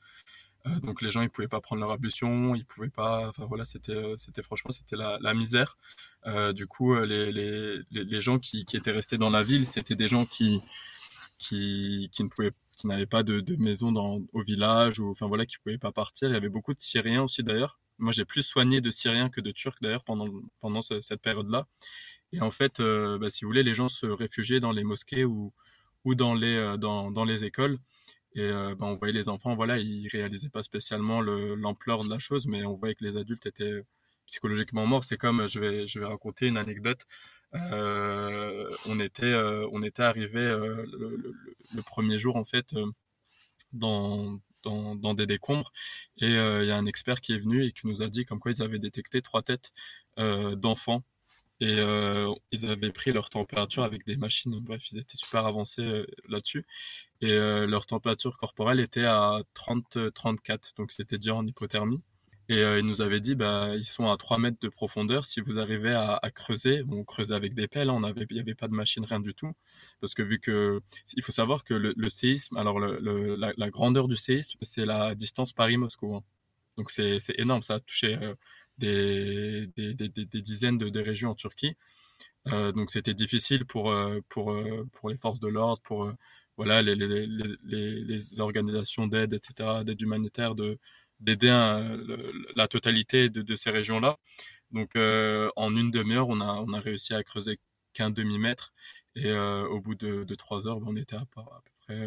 [0.66, 3.28] Euh, donc les gens ils pouvaient pas prendre leur ablution, ils pouvaient pas.
[3.28, 5.76] Enfin voilà, c'était euh, c'était franchement c'était la, la misère.
[6.26, 9.94] Euh, du coup les, les, les gens qui, qui étaient restés dans la ville, c'était
[9.96, 10.60] des gens qui
[11.38, 15.26] qui qui ne pouvaient qui n'avaient pas de, de maison dans au village ou enfin
[15.26, 16.28] voilà qui pouvaient pas partir.
[16.28, 17.78] Il y avait beaucoup de Syriens aussi d'ailleurs.
[17.98, 20.28] Moi j'ai plus soigné de Syriens que de Turcs d'ailleurs pendant
[20.60, 21.66] pendant cette période-là.
[22.32, 25.52] Et en fait, bah, si vous voulez, les gens se réfugiaient dans les mosquées ou
[26.04, 27.78] ou dans les dans, dans les écoles
[28.38, 32.18] et euh, ben, on voyait les enfants, voilà, ils réalisaient pas spécialement l'ampleur de la
[32.18, 33.82] chose, mais on voyait que les adultes étaient
[34.26, 35.04] psychologiquement morts.
[35.04, 37.00] C'est comme, je vais, je vais raconter une anecdote.
[37.54, 42.74] Euh, on était, euh, on était arrivé le, premier jour en fait
[43.72, 45.72] dans, dans, dans, des décombres
[46.18, 48.38] et il y a un expert qui est venu et qui nous a dit comme
[48.40, 49.72] quoi ils avaient détecté trois têtes
[50.18, 51.02] d'enfants
[51.60, 54.58] et euh, ils avaient pris leur température avec des machines.
[54.60, 56.64] Bref, ils étaient super avancés euh, là-dessus.
[57.20, 62.00] Et euh, leur température corporelle était à 30-34, donc c'était déjà en hypothermie.
[62.50, 65.26] Et ils nous avaient dit, bah, ils sont à 3 mètres de profondeur.
[65.26, 68.68] Si vous arrivez à, creuser, on creusait avec des pelles, hein, il n'y avait pas
[68.68, 69.52] de machine, rien du tout.
[70.00, 70.80] Parce que vu que,
[71.14, 76.14] il faut savoir que le, séisme, alors la, grandeur du séisme, c'est la distance Paris-Moscou.
[76.14, 76.22] Hein.
[76.78, 78.18] Donc c'est énorme, ça a touché
[78.78, 81.76] des, des, des, des dizaines de, de, régions en Turquie.
[82.48, 86.14] Euh, donc c'était difficile pour, euh, pour, euh, pour les forces de l'ordre, pour euh,
[86.56, 87.26] voilà, les, les,
[87.64, 90.78] les, les organisations d'aide, etc., d'aide humanitaire, de,
[91.20, 91.48] d'aider
[92.56, 94.18] la totalité de, de ces régions-là.
[94.72, 97.58] Donc en une demi-heure, on a, on a réussi à creuser
[97.94, 98.72] qu'un demi-mètre.
[99.16, 101.26] Et au bout de, de trois heures, ben, on était à, à
[101.64, 102.06] peu près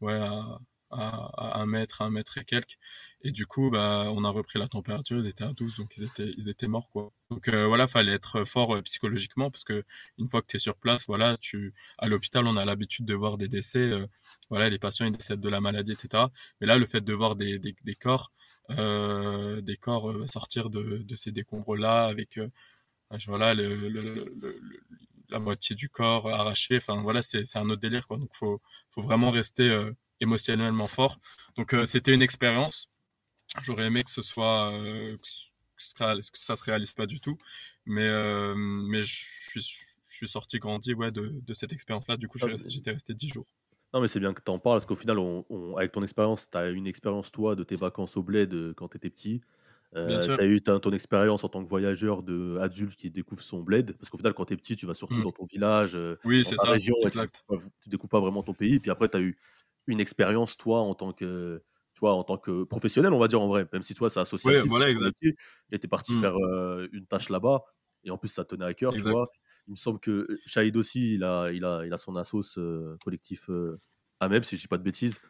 [0.00, 0.58] ouais, à,
[0.94, 2.78] à, un mètre, un mètre et quelques.
[3.22, 6.04] Et du coup, bah, on a repris la température, ils étaient à 12, donc ils
[6.04, 7.10] étaient, ils étaient morts, quoi.
[7.30, 9.82] Donc euh, voilà, fallait être fort euh, psychologiquement, parce que
[10.18, 13.14] une fois que tu es sur place, voilà, tu, à l'hôpital, on a l'habitude de
[13.14, 14.06] voir des décès, euh,
[14.50, 16.24] voilà, les patients, ils décèdent de la maladie, etc.
[16.60, 18.32] Mais là, le fait de voir des, des, des corps,
[18.78, 22.38] euh, des corps sortir de, ces décombres-là, avec,
[23.26, 23.54] voilà,
[25.30, 28.18] la moitié du corps arraché, enfin voilà, c'est un autre délire, quoi.
[28.18, 29.70] Donc faut, faut vraiment rester
[30.24, 31.18] émotionnellement fort.
[31.56, 32.90] Donc euh, c'était une expérience.
[33.62, 37.38] J'aurais aimé que ce soit euh, que, ça se réalise pas du tout,
[37.86, 39.14] mais euh, mais je
[39.50, 39.60] suis
[40.06, 42.16] je suis sorti grandi ouais de, de cette expérience-là.
[42.16, 43.46] Du coup, ah, j'étais resté dix jours.
[43.92, 46.48] Non, mais c'est bien que tu en parles, parce qu'au final, on, avec ton expérience,
[46.50, 49.40] tu as une expérience, toi, de tes vacances au bled quand tu étais petit.
[49.94, 53.62] Euh, tu as eu ton expérience en tant que voyageur de adulte qui découvre son
[53.62, 55.22] bled, parce qu'au final, quand tu es petit, tu vas surtout mmh.
[55.22, 57.44] dans ton village, oui, dans ta ça, région, exact.
[57.48, 58.80] tu, tu découvres pas vraiment ton pays.
[58.80, 59.36] Puis après, tu as eu
[59.86, 61.62] une expérience, toi, en tant que,
[61.94, 64.20] tu vois, en tant que professionnel, on va dire en vrai, même si toi, c'est
[64.20, 65.16] associé Ouais, voilà, exact.
[65.70, 66.20] Et tu parti mmh.
[66.20, 67.62] faire euh, une tâche là-bas,
[68.04, 69.26] et en plus, ça tenait à cœur, tu vois.
[69.66, 72.58] Il me semble que euh, Shahid aussi, il a, il a, il a son assos
[72.58, 73.48] euh, collectif
[74.20, 75.20] AMEB, si je dis pas de bêtises,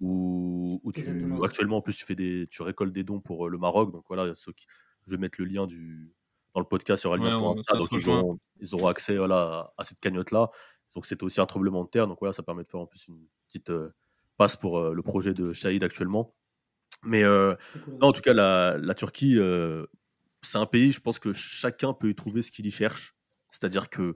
[0.00, 1.02] où, où tu,
[1.44, 3.92] actuellement, en plus, tu, fais des, tu récoltes des dons pour le Maroc.
[3.92, 4.66] Donc voilà, ceux qui,
[5.06, 6.12] je vais mettre le lien du,
[6.54, 10.50] dans le podcast sur Alma.insta, donc ils auront, ils auront accès voilà, à cette cagnotte-là.
[10.94, 13.08] Donc c'était aussi un tremblement de terre, donc voilà, ça permet de faire en plus
[13.08, 13.70] une petite
[14.36, 16.34] passe pour euh, le projet de Shahid actuellement.
[17.02, 17.54] Mais euh,
[18.00, 19.86] non, en tout cas, la, la Turquie, euh,
[20.42, 23.14] c'est un pays, je pense que chacun peut y trouver ce qu'il y cherche.
[23.50, 24.14] C'est-à-dire que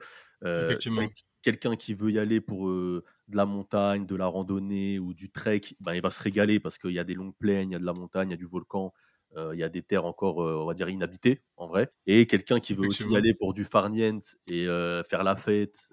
[1.43, 5.61] quelqu'un qui veut y aller pour de la montagne, de la randonnée ou du trek,
[5.81, 7.79] ben, il va se régaler parce qu'il y a des longues plaines, il y a
[7.79, 8.93] de la montagne, il y a du volcan,
[9.37, 11.93] euh, il y a des terres encore, euh, on va dire, inhabitées, en vrai.
[12.07, 15.89] Et quelqu'un qui veut aussi y aller pour du farniente et euh, faire la fête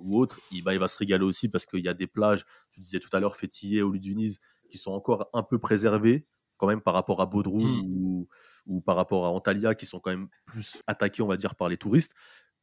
[0.00, 2.44] ou autre, il, bah, il va se régaler aussi parce qu'il y a des plages,
[2.70, 4.38] tu disais tout à l'heure, Fétillé ou Luduniz,
[4.70, 6.26] qui sont encore un peu préservées
[6.56, 7.82] quand même par rapport à Bodrum Mmh.
[7.82, 8.28] ou,
[8.66, 11.68] ou par rapport à Antalya, qui sont quand même plus attaqués, on va dire, par
[11.68, 12.14] les touristes.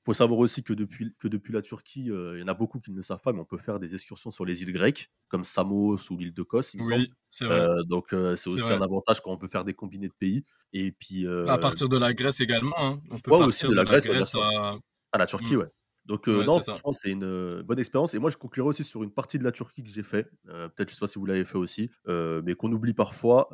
[0.02, 2.54] Il faut savoir aussi que depuis, que depuis la Turquie, euh, il y en a
[2.56, 4.74] beaucoup qui ne le savent pas, mais on peut faire des excursions sur les îles
[4.74, 6.96] grecques, comme Samos ou l'île de Kos, il me semble.
[7.02, 7.62] Oui, c'est vrai.
[7.62, 8.74] Euh, donc euh, c'est aussi vrai.
[8.74, 10.44] un avantage quand on veut faire des combinés de pays.
[10.74, 13.00] Et puis À partir de la Grèce également, hein.
[13.12, 14.76] On peut Ouais, aussi partir de de la la Grèce, à.
[15.12, 15.60] à la Turquie, Mmh.
[15.60, 15.68] ouais.
[16.06, 18.14] Donc euh, Ouais, non, franchement, c'est une bonne expérience.
[18.16, 20.28] Et moi, je conclurai aussi sur une partie de la Turquie que j'ai fait.
[20.50, 23.50] Euh, Peut-être, je sais pas si vous l'avez fait aussi, euh, mais qu'on oublie parfois.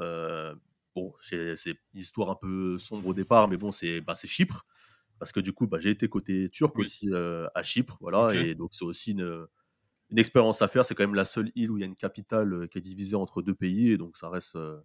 [0.95, 1.53] Bon, c'est
[1.93, 4.65] une histoire un peu sombre au départ, mais bon, c'est bah, c'est Chypre.
[5.19, 6.83] Parce que du coup, bah, j'ai été côté turc Oui.
[6.85, 8.35] aussi euh, à Chypre, voilà.
[8.35, 9.47] Et donc, c'est aussi une,
[10.09, 10.85] une expérience à faire.
[10.85, 12.81] C'est quand même la seule île où il y a une capitale euh, qui est
[12.81, 13.91] divisée entre deux pays.
[13.91, 14.77] Et donc, ça reste euh,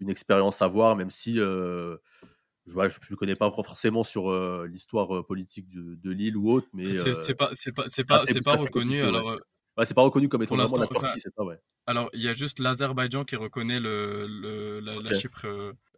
[0.00, 1.98] une expérience à voir, même si je
[2.66, 4.32] ne connais pas forcément sur
[4.64, 6.92] l'histoire politique de, de l'île ou autre, mais
[7.22, 7.50] C'est pas,
[8.08, 9.02] pas, reconnu.
[9.02, 9.08] ouais.
[9.08, 9.38] Alors,
[9.76, 11.58] ouais, c'est pas reconnu comme étant vraiment la Turquie, c'est ça, ouais.
[11.86, 15.12] alors, il y a juste l'Azerbaïdjan qui reconnaît le, le- la.
[15.14, 15.46] Chypre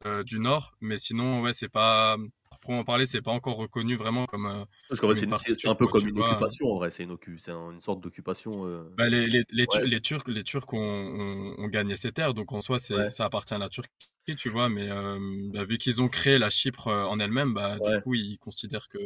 [0.07, 2.16] euh, du Nord, mais sinon, ouais, c'est pas,
[2.61, 4.46] pour en parler, c'est pas encore reconnu vraiment comme.
[4.46, 6.30] euh, Parce qu'en vrai, c'est un peu quoi, comme une vois.
[6.30, 6.90] occupation, en vrai.
[6.90, 8.66] C'est une, c'est un- une sorte d'occupation.
[8.66, 9.86] euh, Bah, les, les, les, Tu- Ouais.
[9.86, 13.11] les Turcs, les Turcs ont, ont, ont gagné ces terres, donc en soi, c'est, Ouais.
[13.11, 13.90] ça appartient à la Turquie,
[14.36, 14.68] tu vois.
[14.68, 15.18] Mais euh,
[15.52, 17.96] bah, vu qu'ils ont créé la Chypre en elle-même, bah, Ouais.
[17.96, 18.98] du coup, ils considèrent que.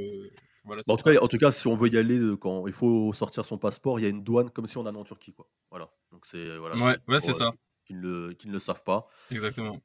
[0.64, 2.72] Voilà, Bah, en, tout cas, en tout cas, si on veut y aller, quand il
[2.74, 5.32] faut sortir son passeport, il y a une douane comme si on allait en Turquie.
[5.32, 5.48] Quoi.
[5.70, 5.88] Voilà.
[6.12, 6.58] Donc, c'est.
[6.58, 6.76] Voilà,
[7.08, 7.52] Ouais, c'est ça,
[7.86, 9.06] Qui ne, le, qui ne le savent pas.
[9.30, 9.80] exactement.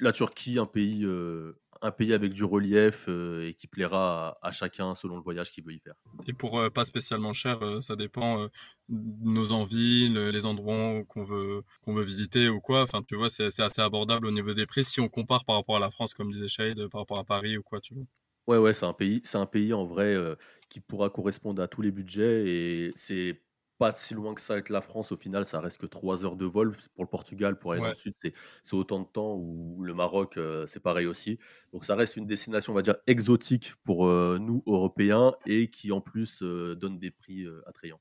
[0.00, 4.48] La Turquie, un pays, euh, un pays avec du relief euh, et qui plaira à,
[4.48, 5.94] à chacun selon le voyage qu'il veut y faire.
[6.26, 8.50] Et pour euh, pas spécialement cher, ça dépend de
[8.88, 12.82] nos envies, le- les endroits qu'on veut, qu'on veut visiter ou quoi.
[12.82, 15.76] Enfin, tu vois, c'est assez abordable au niveau des prix si on compare par rapport
[15.76, 18.04] à la France, comme disait Shade, par rapport à Paris ou quoi, tu vois.
[18.48, 20.16] Ouais, ouais, c'est un pays, c'est un pays en vrai
[20.68, 23.40] qui pourra correspondre à tous les budgets et c'est
[23.82, 25.10] pas si loin que ça avec la France.
[25.12, 27.86] Au final, ça reste que 3 heures de vol pour le Portugal pour aller dans
[27.88, 27.94] Ouais.
[27.94, 28.12] le sud.
[28.62, 31.38] C'est, autant de temps ou le Maroc, euh, c'est pareil aussi.
[31.72, 35.90] Donc ça reste une destination, on va dire, exotique pour euh, nous, Européens et qui
[35.90, 38.00] en plus euh, donne des prix attrayants.